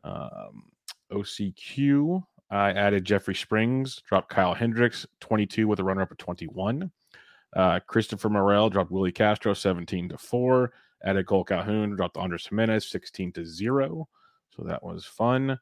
[0.03, 0.63] Um,
[1.11, 2.23] OCQ.
[2.49, 6.91] I added Jeffrey Springs, dropped Kyle Hendricks, 22 with a runner up at 21.
[7.55, 10.71] Uh, Christopher Morel dropped Willi Castro, 17 to 4.
[11.03, 14.07] Added Cole Calhoun, dropped Andres Gimenez, 16 to 0.
[14.55, 15.59] So that was fun.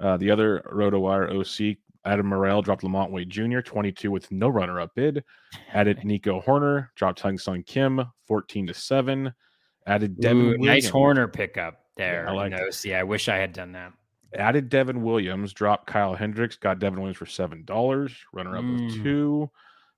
[0.00, 4.80] Uh, the other RotoWire OC, Adam Morel dropped LaMonte Wade Jr., 22 with no runner
[4.80, 5.24] up bid.
[5.72, 9.32] Added Nico Hoerner, dropped Hyun-Sung Kim, 14 to 7.
[9.86, 12.24] Added Devin Ooh, Nice Hoerner pickup there.
[12.24, 12.92] Yeah, I like OC.
[12.92, 13.92] I wish I had done that.
[14.34, 18.12] Added Devin Williams, dropped Kyle Hendricks, got Devin Williams for seven dollars.
[18.32, 18.86] Runner up mm.
[18.86, 19.50] with two.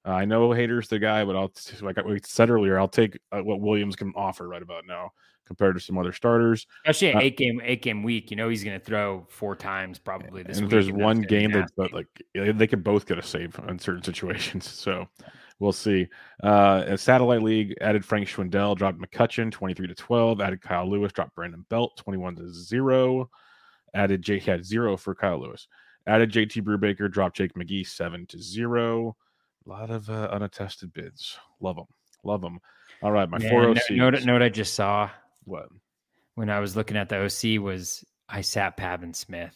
[0.06, 3.40] Uh, I know Hader's the guy, but I'll like we said earlier, I'll take uh,
[3.40, 5.10] what Williams can offer right about now
[5.46, 6.66] compared to some other starters.
[6.84, 9.56] Especially an Uh, eight game eight game week, you know he's going to throw four
[9.56, 10.72] times probably this and week.
[10.78, 14.02] if there's one game that, but like they could both get a save in certain
[14.02, 14.66] situations.
[14.86, 15.08] So
[15.58, 16.06] we'll see.
[16.42, 21.12] Uh, a satellite league added Frank Schwindel, dropped McCutchen 23 to 12, added Kyle Lewis,
[21.12, 23.28] dropped Brandon Belt 21 to 0,
[23.96, 25.66] added Jake had zero for Kyle Lewis,
[26.06, 29.16] added JT Brubaker, dropped Jake McGee 7 to 0.
[29.66, 31.36] A lot of uh, unattested bids.
[31.60, 31.86] Love them.
[32.22, 32.60] Love them.
[33.02, 33.96] All right, my Man, four OCs.
[33.96, 35.10] note, note, note I just saw
[35.44, 35.68] What?
[36.34, 39.54] when I was looking at the OC was I sat Pavin Smith.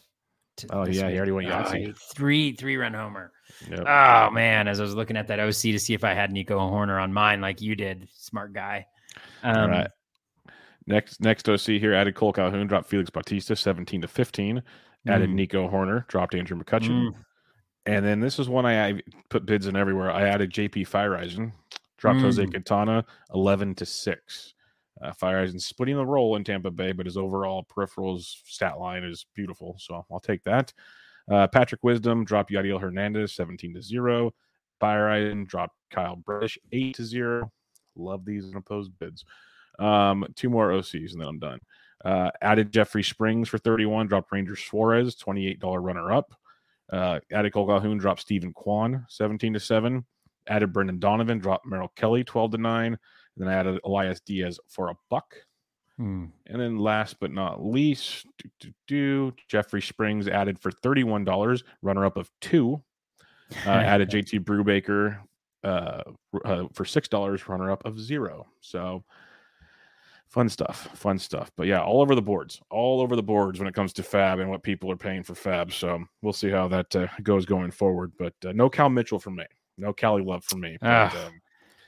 [0.69, 1.97] Oh, yeah, he already went Oh, Yahtzee.
[2.15, 3.31] three run homer.
[3.69, 3.79] Yep.
[3.87, 6.59] Oh man, as I was looking at that OC to see if I had Nico
[6.59, 8.85] Hoerner on mine, like you did, smart guy.
[9.43, 9.87] Um, All right.
[10.87, 14.63] Next, next OC here added Cole Calhoun, dropped Felix Bautista 17 to 15,
[15.07, 15.33] added Mm.
[15.33, 17.09] Nico Hoerner, dropped Andrew McCutchen.
[17.09, 17.15] Mm.
[17.85, 20.11] And then this is one I, I put bids in everywhere.
[20.11, 21.51] I added JP Feyereisen,
[21.97, 22.51] dropped Jose Mm.
[22.51, 24.53] Quintana 11 to 6.
[25.01, 29.25] Uh, Feyereisen splitting the role in Tampa Bay, but his overall peripherals stat line is
[29.35, 29.75] beautiful.
[29.79, 30.73] So I'll take that.
[31.29, 34.31] Uh, Patrick Wisdom dropped Yadiel Hernandez 17 to 0.
[34.81, 37.51] Feyereisen dropped Kyle Bradish 8 to 0.
[37.95, 39.25] Love these unopposed bids.
[39.79, 41.59] Um, two more OCs and then I'm done.
[42.03, 46.33] Uh, added Jeffrey Springs for 31, dropped Ranger Suarez, $28 runner up.
[46.91, 50.05] Uh, added Cole Calhoun, dropped Steven Kwan, 17 to 7.
[50.47, 52.85] Added Brendan Donovan, dropped Merrill Kelly, 12 to 9.
[52.85, 52.97] And
[53.37, 55.35] then I added Elias Diaz for a buck.
[55.99, 56.31] Mm.
[56.47, 62.05] And then last but not least, do, do, do, Jeffrey Springs added for $31, runner
[62.05, 62.81] up of two.
[63.65, 65.19] Uh, added JT Brubaker
[65.63, 66.01] uh,
[66.43, 68.47] uh, for $6, runner up of zero.
[68.61, 69.03] So
[70.31, 71.51] fun stuff, fun stuff.
[71.57, 74.39] But yeah, all over the boards, all over the boards when it comes to Fab
[74.39, 75.71] and what people are paying for Fab.
[75.71, 78.13] So we'll see how that uh, goes going forward.
[78.17, 79.43] But uh, no Cal Mitchell for me.
[79.77, 80.77] No Cali love for me.
[80.81, 81.25] But, Ah.
[81.27, 81.33] um,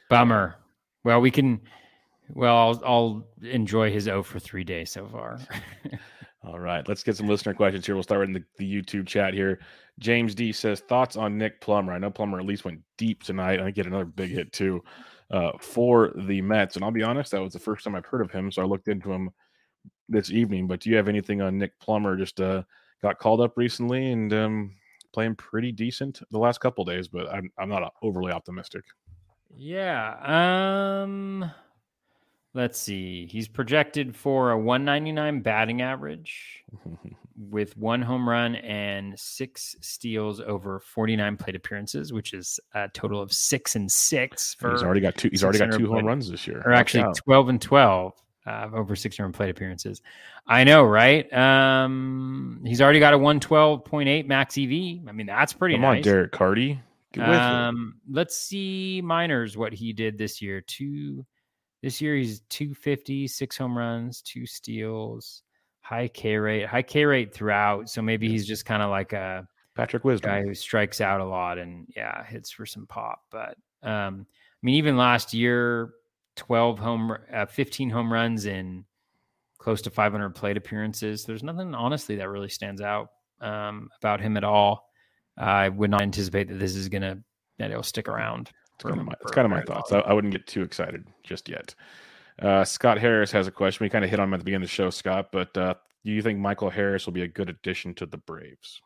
[0.10, 0.56] Bummer.
[1.04, 1.62] Well, we can.
[2.30, 5.39] Well, I'll, I'll enjoy his O for three days so far.
[6.46, 7.96] All right, let's get some listener questions here.
[7.96, 9.60] We'll start in the, the YouTube chat here.
[10.00, 11.94] James D says thoughts on Nick Plummer.
[11.94, 13.62] I know Plummer at least went deep tonight.
[13.62, 14.84] I get another big hit too
[15.34, 16.75] uh, for the Mets.
[16.75, 18.65] And I'll be honest, that was the first time I've heard of him, so I
[18.65, 19.31] looked into him
[20.07, 20.67] this evening.
[20.67, 22.15] But do you have anything on Nick Plummer?
[22.15, 22.61] Just uh,
[23.01, 24.75] got called up recently and um,
[25.11, 28.84] playing pretty decent the last couple days, but I'm I'm not overly optimistic.
[29.57, 31.01] yeah.
[31.01, 31.51] Um.
[32.55, 33.25] Let's see.
[33.25, 36.63] He's projected for a 199 batting average
[37.38, 43.21] with one home run and six steals over 49 plate appearances, which is a total
[43.21, 45.29] of six and six for he's already got two.
[45.29, 46.61] He's already got 600 two home plate- runs this year.
[46.65, 47.15] or actually out.
[47.17, 48.13] 12 and 12
[48.45, 50.01] uh, over 600 plate appearances.
[50.47, 51.31] I know, right?
[51.34, 55.07] Um, he's already got a 112.8 max EV.
[55.07, 55.97] I mean, that's pretty come nice.
[55.97, 56.79] on, Derek Carty.
[57.13, 57.41] Get with it.
[57.41, 60.61] Um, let's see minors what he did this year.
[60.61, 61.25] Two
[61.81, 65.43] this year he's 250, six home runs, two steals,
[65.84, 67.89] high K rate, high K rate throughout.
[67.89, 70.31] So maybe he's just kind of like a Patrick Wisdom.
[70.31, 73.21] guy who strikes out a lot and yeah, hits for some pop.
[73.29, 75.91] But um, I mean, even last year,
[76.38, 78.86] 12 home, uh, 15 home runs in
[79.57, 81.25] close to 500 plate appearances.
[81.25, 83.09] There's nothing honestly that really stands out
[83.41, 84.89] um, about him at all.
[85.38, 87.19] I would not anticipate that this is gonna
[87.59, 88.51] that it'll stick around.
[88.75, 89.91] It's kind of my, it's kind of my thoughts.
[89.91, 91.75] I, I wouldn't get too excited just yet.
[92.41, 93.84] Uh, Scott Harris has a question.
[93.84, 95.29] We kind of hit on him at the beginning of the show, Scott.
[95.31, 98.81] But uh, do you think Michael Harris will be a good addition to the Braves?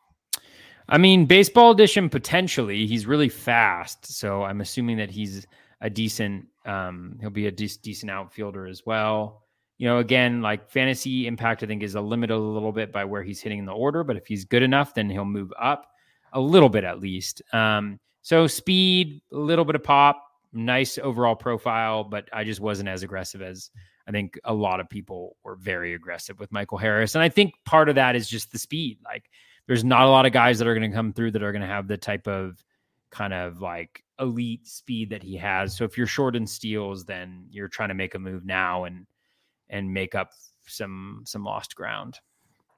[0.90, 2.88] I mean, baseball edition potentially.
[2.88, 5.46] He's really fast, so I'm assuming that he's
[5.82, 6.48] a decent.
[6.66, 9.44] Um, he'll be a dec- decent outfielder as well.
[9.78, 13.06] You know, again, like fantasy impact, I think is a limited a little bit by
[13.06, 14.04] where he's hitting in the order.
[14.04, 15.88] But if he's good enough, then he'll move up
[16.34, 17.42] a little bit at least.
[17.54, 20.24] Um, so speed, a little bit of pop,
[20.54, 23.70] nice overall profile, but I just wasn't as aggressive as
[24.08, 27.16] I think a lot of people were very aggressive with Michael Harris.
[27.16, 29.00] And I think part of that is just the speed.
[29.04, 29.30] Like
[29.68, 31.62] there's not a lot of guys that are going to come through that are going
[31.62, 32.64] to have the type of
[33.12, 35.76] kind of like elite speed that he has.
[35.76, 39.06] So if you're short in steals, then you're trying to make a move now and
[39.70, 40.32] and make up
[40.66, 42.20] some some lost ground.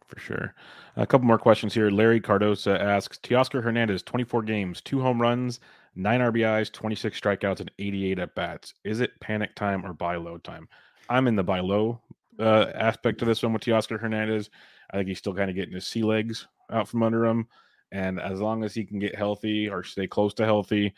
[0.08, 0.56] For sure.
[0.96, 1.92] A couple more questions here.
[1.92, 5.60] Larry Cardosa asks Teoscar Hernandez, 24 games, two home runs,
[5.96, 8.74] nine RBIs, 26 strikeouts, and 88 at bats.
[8.84, 10.68] Is it panic time or buy low time?
[11.10, 12.02] I'm in the buy low
[12.40, 14.50] uh, aspect of this one with Teoscar Hernandez.
[14.92, 17.48] I think he's still kind of getting his sea legs out from under him.
[17.92, 20.94] And as long as he can get healthy or stay close to healthy,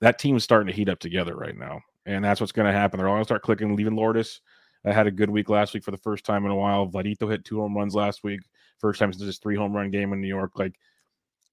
[0.00, 1.80] that team's starting to heat up together right now.
[2.06, 2.98] And that's what's going to happen.
[2.98, 4.40] They're all going to start clicking, leaving Lourdes.
[4.84, 6.86] I had a good week last week for the first time in a while.
[6.88, 8.40] Vladito hit two home runs last week.
[8.78, 10.58] First time since his three home run game in New York.
[10.58, 10.74] Like,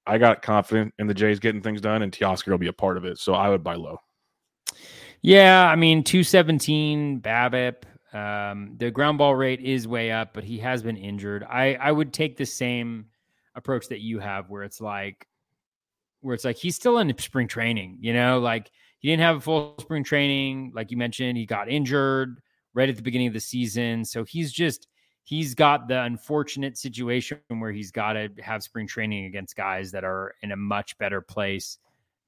[0.08, 2.98] I got confident in the Jays getting things done, and Teoscar will be a part
[2.98, 3.20] of it.
[3.20, 4.00] So I would buy low.
[5.22, 7.84] Yeah, I mean, 217 BABIP.
[8.14, 11.44] Um, the ground ball rate is way up, but he has been injured.
[11.44, 13.08] I, I would take the same
[13.56, 15.28] approach that you have, where it's like,
[16.22, 17.98] where it's like he's still in spring training.
[18.00, 21.38] You know, like he didn't have a full spring training, like you mentioned.
[21.38, 22.40] He got injured
[22.74, 24.88] right at the beginning of the season, so he's just
[25.28, 30.06] he's got the unfortunate situation where he's got to have spring training against guys that
[30.06, 31.80] are in a much better place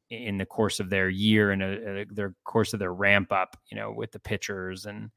[0.10, 3.56] in the course of their year and a, a, their course of their ramp up,
[3.72, 5.12] you know, with the pitchers and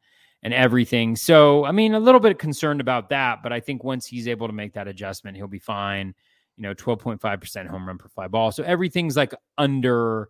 [0.44, 1.16] and everything.
[1.16, 4.46] So, I mean, a little bit concerned about that, but I think once he's able
[4.46, 6.14] to make that adjustment, he'll be fine.
[6.56, 8.52] You know, 12.5% home run per fly ball.
[8.52, 10.28] So everything's like under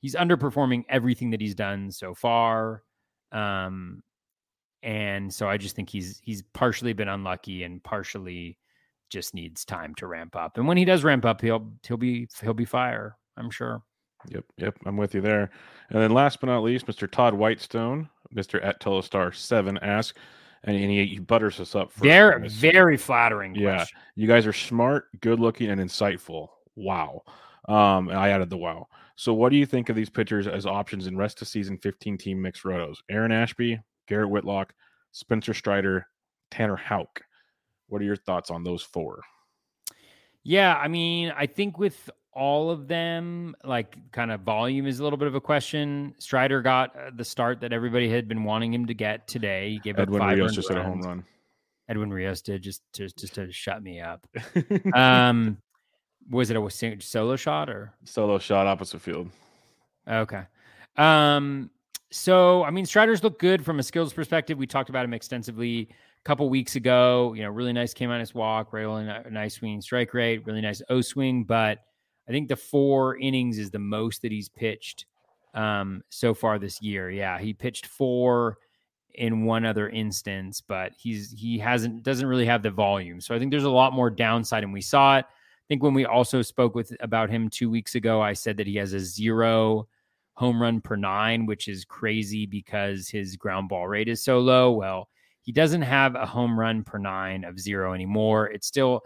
[0.00, 2.82] he's underperforming everything that he's done so far.
[3.30, 4.02] Um
[4.84, 8.58] and so I just think he's he's partially been unlucky and partially
[9.10, 10.58] just needs time to ramp up.
[10.58, 13.82] And when he does ramp up, he'll he'll be he'll be fire, I'm sure.
[14.28, 15.50] Yep, yep, I'm with you there.
[15.90, 17.10] And then last but not least, Mr.
[17.10, 18.64] Todd Whitestone, Mr.
[18.64, 20.18] at Telestar Seven asks,
[20.62, 21.92] and he, he butters us up.
[21.92, 23.54] For very, very flattering.
[23.54, 23.98] Yeah, question.
[24.16, 26.48] you guys are smart, good looking, and insightful.
[26.76, 27.22] Wow.
[27.68, 28.88] Um, and I added the wow.
[29.16, 32.18] So, what do you think of these pitchers as options in rest of season 15
[32.18, 32.96] team mixed rotos?
[33.10, 34.74] Aaron Ashby, Garrett Whitlock,
[35.12, 36.06] Spencer Strider,
[36.50, 37.22] Tanner Houck.
[37.88, 39.20] What are your thoughts on those four?
[40.42, 45.04] Yeah, I mean, I think with all of them, like kind of volume is a
[45.04, 46.14] little bit of a question.
[46.18, 49.70] Strider got uh, the start that everybody had been wanting him to get today.
[49.70, 51.24] He gave Edwin up five Rios just hit a home run.
[51.88, 54.26] Edwin Rios did just to just to shut me up.
[54.94, 55.58] Um,
[56.30, 59.28] was it a solo shot or Solo shot opposite field.
[60.08, 60.44] okay?
[60.96, 61.70] Um,
[62.10, 64.58] so I mean, Strider's look good from a skills perspective.
[64.58, 67.32] We talked about him extensively a couple weeks ago.
[67.34, 70.82] You know, really nice K minus walk, really ni- nice swinging strike rate, really nice
[70.88, 71.44] O swing.
[71.44, 71.80] But
[72.28, 75.06] I think the four innings is the most that he's pitched
[75.54, 77.10] um, so far this year.
[77.10, 78.58] Yeah, he pitched four
[79.14, 83.20] in one other instance, but he's he hasn't doesn't really have the volume.
[83.20, 85.24] So I think there's a lot more downside, and we saw it.
[85.24, 88.66] I think when we also spoke with about him two weeks ago, I said that
[88.66, 89.88] he has a zero
[90.34, 94.72] home run per nine, which is crazy because his ground ball rate is so low.
[94.72, 95.08] Well,
[95.42, 98.46] he doesn't have a home run per nine of zero anymore.
[98.46, 99.02] It's still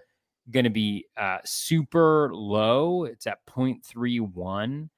[0.51, 3.05] going to be uh, super low.
[3.05, 4.89] It's at 0.31.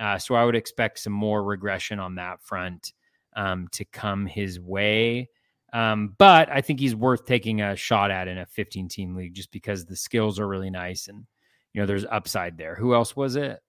[0.00, 2.92] Uh, so I would expect some more regression on that front
[3.36, 5.28] um, to come his way.
[5.72, 9.34] Um, but I think he's worth taking a shot at in a 15 team league
[9.34, 11.26] just because the skills are really nice and,
[11.72, 12.76] you know, there's upside there.
[12.76, 13.60] Who else was it?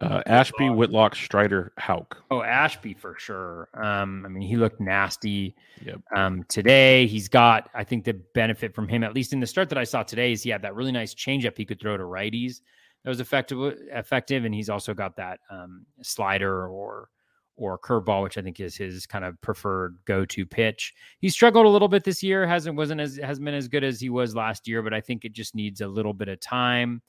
[0.00, 2.22] Uh, Ashby, Whitlock, Strider, Houck.
[2.30, 3.68] Oh, Ashby for sure.
[3.74, 6.00] Um, I mean, he looked nasty Yep.
[6.14, 7.06] um, today.
[7.06, 9.84] He's got, I think, the benefit from him, at least in the start that I
[9.84, 12.60] saw today, is he had that really nice changeup he could throw to righties.
[13.04, 13.58] That was effective,
[13.92, 17.08] effective, and he's also got that um, slider or
[17.56, 20.94] or curveball, which I think is his kind of preferred go-to pitch.
[21.18, 22.46] He struggled a little bit this year.
[22.46, 25.24] hasn't wasn't as hasn't been as good as he was last year, but I think
[25.24, 27.02] it just needs a little bit of time.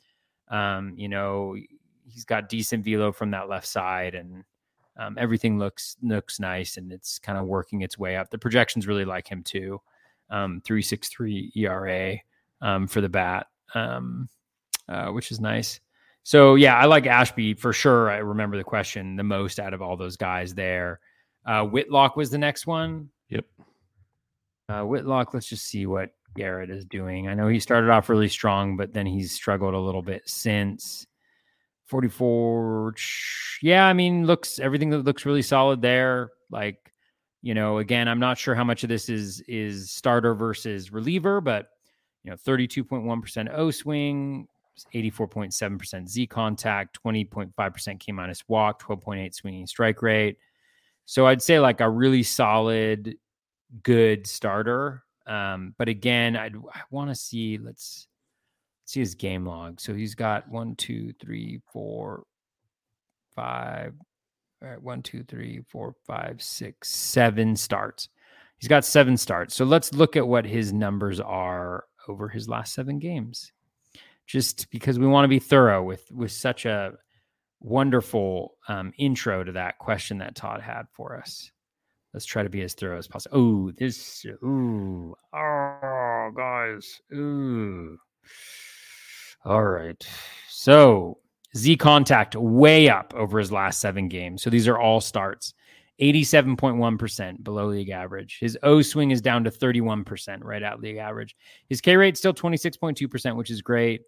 [0.47, 1.55] Um, you know,
[2.09, 4.43] he's got decent velo from that left side, and
[4.97, 8.29] um, everything looks looks nice, and it's kind of working its way up.
[8.29, 9.81] The projections really like him too.
[10.29, 12.17] Um, three six three ERA
[12.61, 14.29] um, for the bat, um,
[14.87, 15.79] uh, which is nice.
[16.23, 18.09] So yeah, I like Ashby for sure.
[18.09, 20.99] I remember the question the most out of all those guys there.
[21.45, 23.09] Uh, Whitlock was the next one.
[23.29, 23.45] Yep.
[24.67, 27.27] Uh, Whitlock, let's just see what Garrett is doing.
[27.27, 31.07] I know he started off really strong, but then he's struggled a little bit since.
[31.89, 32.93] 44.
[33.61, 36.29] Yeah, I mean, looks everything that looks really solid there.
[36.51, 36.93] Like,
[37.41, 41.41] you know, again, I'm not sure how much of this is is starter versus reliever,
[41.41, 41.69] but
[42.23, 44.47] you know, 32.1% O swing,
[44.93, 50.37] 84.7% Z contact, 20.5% K minus walk, 12.8 swinging strike rate.
[51.05, 53.17] So I'd say like a really solid,
[53.81, 55.03] good starter.
[55.25, 58.08] Um, but again, I'd, I want to see, let's
[58.89, 59.79] see his game log.
[59.79, 62.23] So he's got one, two, three, four,
[63.35, 63.93] five.
[64.63, 68.09] All right, one, two, three, four, five, six, seven starts.
[68.57, 69.53] He's got seven starts.
[69.53, 73.51] So let's look at what his numbers are over his last seven games.
[74.25, 76.93] Just because we want to be thorough with with such a
[77.61, 81.51] wonderful um, intro to that question that Todd had for us.
[82.13, 83.37] Let's try to be as thorough as possible.
[83.37, 87.97] Oh, this, ooh, oh, guys, ooh.
[89.45, 90.07] All right.
[90.49, 91.19] So
[91.55, 94.41] Z contact way up over his last seven games.
[94.41, 95.53] So these are all starts.
[96.01, 98.37] 87.1% below league average.
[98.39, 101.35] His O swing is down to 31%, right at league average.
[101.67, 104.01] His K rate still 26.2%, which is great.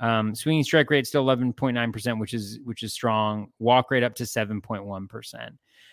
[0.00, 3.48] Um, swinging strike rate still 11.9%, which is which is strong.
[3.58, 5.48] Walk rate up to 7.1%.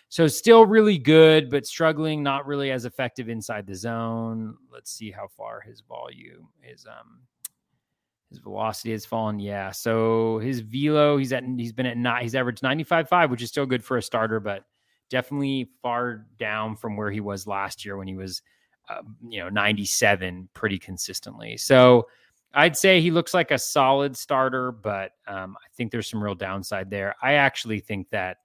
[0.09, 4.55] So still really good, but struggling, not really as effective inside the zone.
[4.71, 6.85] Let's see how far his volume is.
[6.87, 7.19] Um,
[8.29, 9.39] his velocity has fallen.
[9.39, 9.71] Yeah.
[9.71, 13.65] So his velo, he's at he's been at not he's averaged 95.5, which is still
[13.65, 14.65] good for a starter, but
[15.09, 18.41] definitely far down from where he was last year when he was
[18.89, 21.57] uh, you know 97 pretty consistently.
[21.57, 22.07] So
[22.53, 26.35] I'd say he looks like a solid starter, but um, I think there's some real
[26.35, 27.15] downside there.
[27.21, 28.37] I actually think that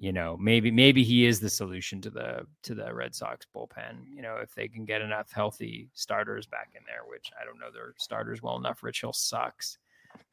[0.00, 4.06] you know maybe maybe he is the solution to the to the Red Sox bullpen.
[4.10, 7.60] You know if they can get enough healthy starters back in there, which I don't
[7.60, 8.82] know their starters well enough.
[8.82, 9.76] Rich Hill sucks,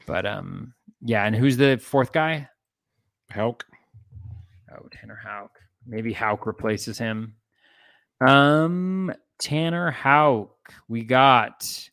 [0.05, 1.25] but um yeah.
[1.25, 2.47] And who's the fourth guy?
[3.29, 3.65] Houck.
[4.71, 5.59] Oh, Tanner Houck.
[5.85, 7.35] Maybe Houck replaces him.
[8.25, 10.73] Um, Tanner Houck.
[10.87, 11.89] We got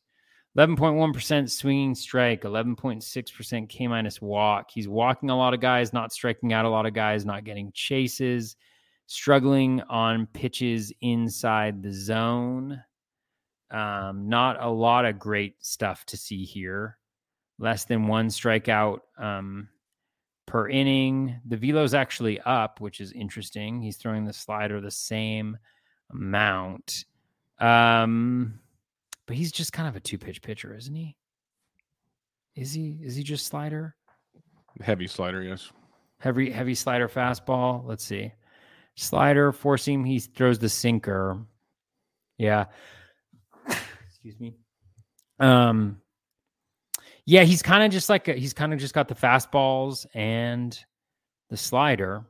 [0.57, 4.71] 11.1% swinging strike, 11.6% K minus walk.
[4.73, 7.73] He's walking a lot of guys, not striking out a lot of guys, not getting
[7.75, 8.55] chases,
[9.07, 12.81] struggling on pitches inside the zone.
[13.73, 16.99] Um, not a lot of great stuff to see here.
[17.59, 19.69] Less than one strikeout um,
[20.47, 21.41] per inning.
[21.47, 23.83] The velo's actually up, which is interesting.
[23.83, 25.59] He's throwing the slider the same
[26.13, 27.07] amount.
[27.59, 28.61] Um,
[29.27, 31.17] but he's just kind of a two pitch pitcher, isn't he?
[32.57, 32.99] Is he?
[33.03, 33.97] Is he just slider?
[34.81, 35.71] Heavy slider, yes.
[36.21, 37.85] Heavy, heavy slider fastball.
[37.85, 38.33] Let's see.
[38.97, 40.05] Slider, four seam.
[40.05, 41.39] He throws the sinker.
[42.39, 42.67] Yeah.
[44.09, 44.55] Excuse me.
[45.41, 46.01] Um.
[47.27, 50.79] Yeah, he's kind of just like a, he's kind of just got the fastballs and
[51.49, 52.25] the slider.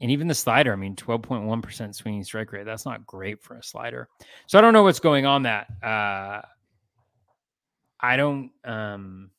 [0.00, 2.66] And even the slider, I mean, 12.1% swinging strike rate.
[2.66, 4.08] That's not great for a slider.
[4.46, 5.68] So I don't know what's going on that.
[5.82, 6.42] Uh,
[7.98, 9.30] I don't um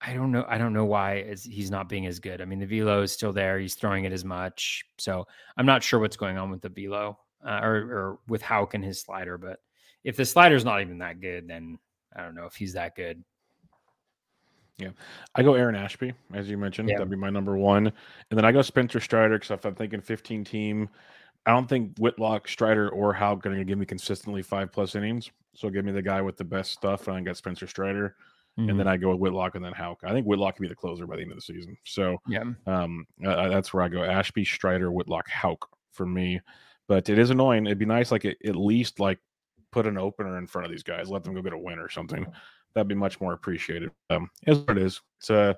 [0.00, 2.40] I don't know I don't know why he's not being as good.
[2.40, 3.58] I mean, the velo is still there.
[3.58, 4.84] He's throwing it as much.
[4.98, 5.26] So
[5.56, 8.84] I'm not sure what's going on with the velo uh, or or with Houck and
[8.84, 9.60] his slider, but
[10.04, 11.78] if the slider's not even that good, then
[12.14, 13.24] I don't know if he's that good.
[14.78, 14.90] Yeah,
[15.34, 16.88] I go Aaron Ashby, as you mentioned.
[16.88, 16.96] Yeah.
[16.96, 20.00] That'd be my number one, and then I go Spencer Strider because if I'm thinking
[20.02, 20.88] 15 team,
[21.46, 25.30] I don't think Whitlock, Strider, or Houck going to give me consistently five plus innings.
[25.54, 28.16] So give me the guy with the best stuff, and I got Spencer Strider,
[28.58, 28.70] Mm-hmm.
[28.70, 30.00] and then I go with Whitlock and then Houck.
[30.02, 31.76] I think Whitlock can be the closer by the end of the season.
[31.84, 36.40] So yeah, um, uh, that's where I go: Ashby, Strider, Whitlock, Houck for me.
[36.88, 37.66] But it is annoying.
[37.66, 39.18] It'd be nice, like at least like
[39.72, 41.90] put an opener in front of these guys, let them go get a win or
[41.90, 42.26] something.
[42.74, 43.90] That'd be much more appreciated.
[44.10, 45.00] Um, is what it is.
[45.20, 45.54] It's uh,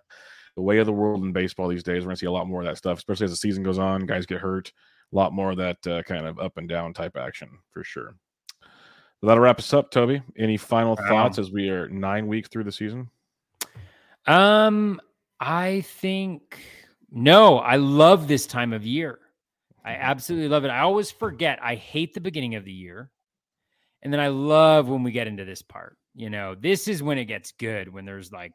[0.57, 2.03] the way of the world in baseball these days.
[2.03, 4.07] We're gonna see a lot more of that stuff, especially as the season goes on.
[4.07, 4.73] Guys get hurt.
[5.13, 8.15] A lot more of that uh, kind of up and down type action for sure.
[9.23, 10.23] That'll wrap us up, Toby.
[10.37, 11.09] Any final Wow.
[11.09, 13.11] thoughts as we are nine weeks through the season?
[14.27, 15.01] Um,
[15.41, 16.59] I think
[17.11, 19.19] no, I love this time of year.
[19.85, 20.69] I absolutely love it.
[20.69, 21.59] I always forget.
[21.63, 23.11] I hate the beginning of the year.
[24.03, 25.97] And then I love when we get into this part.
[26.15, 28.53] You know, this is when it gets good, when there's like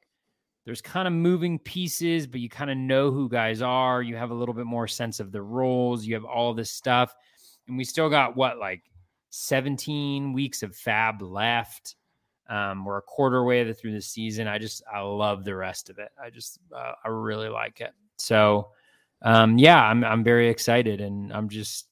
[0.66, 4.02] there's kind of moving pieces, but you kind of know who guys are.
[4.02, 6.06] You have a little bit more sense of the roles.
[6.06, 7.14] You have all this stuff.
[7.68, 8.84] And we still got what, like
[9.32, 11.96] 17 weeks of fab left.
[12.50, 14.48] Um, we're a quarter way through the season.
[14.48, 16.10] I just I love the rest of it.
[16.22, 17.94] I just uh, I really like it.
[18.18, 18.70] So
[19.22, 21.88] um, yeah, I'm I'm very excited, and I'm just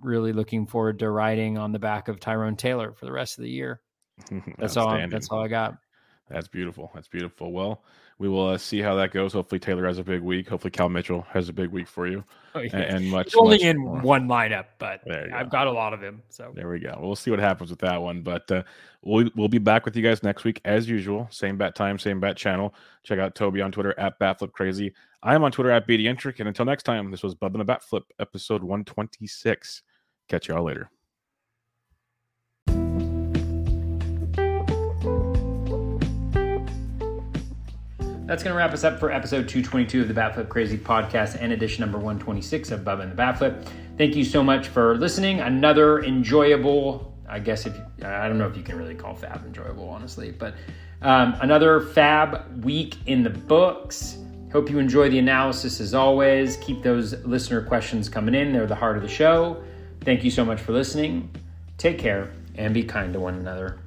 [0.00, 3.44] really looking forward to riding on the back of Tyrone Taylor for the rest of
[3.44, 3.80] the year.
[4.58, 4.96] That's all.
[5.08, 5.76] That's all I got.
[6.28, 6.90] That's beautiful.
[6.94, 7.50] That's beautiful.
[7.52, 7.82] Well,
[8.18, 9.32] we will uh, see how that goes.
[9.32, 10.48] Hopefully, Taylor has a big week.
[10.48, 12.22] Hopefully, Cal Mitchell has a big week for you,
[12.54, 12.76] Oh, yeah.
[12.76, 13.26] and, and much.
[13.32, 14.00] He's only much in more.
[14.00, 15.50] one lineup, but I've go.
[15.50, 16.22] got a lot of him.
[16.28, 16.96] So There we go.
[17.00, 18.20] We'll see what happens with that one.
[18.22, 18.62] But uh,
[19.02, 21.26] we'll we'll be back with you guys next week as usual.
[21.30, 22.74] Same bat time, same bat channel.
[23.02, 24.92] Check out Toby on Twitter at BatFlipCrazy.
[25.22, 26.38] I am on Twitter at BDentric.
[26.38, 29.82] And until next time, this was Bub and the Bat Flip, episode 126.
[30.28, 30.90] Catch y'all later.
[38.26, 41.52] That's going to wrap us up for episode 222 of the Batflip Crazy podcast and
[41.52, 43.68] edition number 126 of Bubba and the Batflip.
[43.98, 45.40] Thank you so much for listening.
[45.40, 49.88] Another enjoyable, I guess if I don't know if you can really call Fab enjoyable,
[49.88, 50.54] honestly, but
[51.02, 54.16] um, another Fab week in the books.
[54.52, 56.56] Hope you enjoy the analysis as always.
[56.56, 59.62] Keep those listener questions coming in, they're the heart of the show.
[60.00, 61.30] Thank you so much for listening.
[61.78, 63.79] Take care and be kind to one another.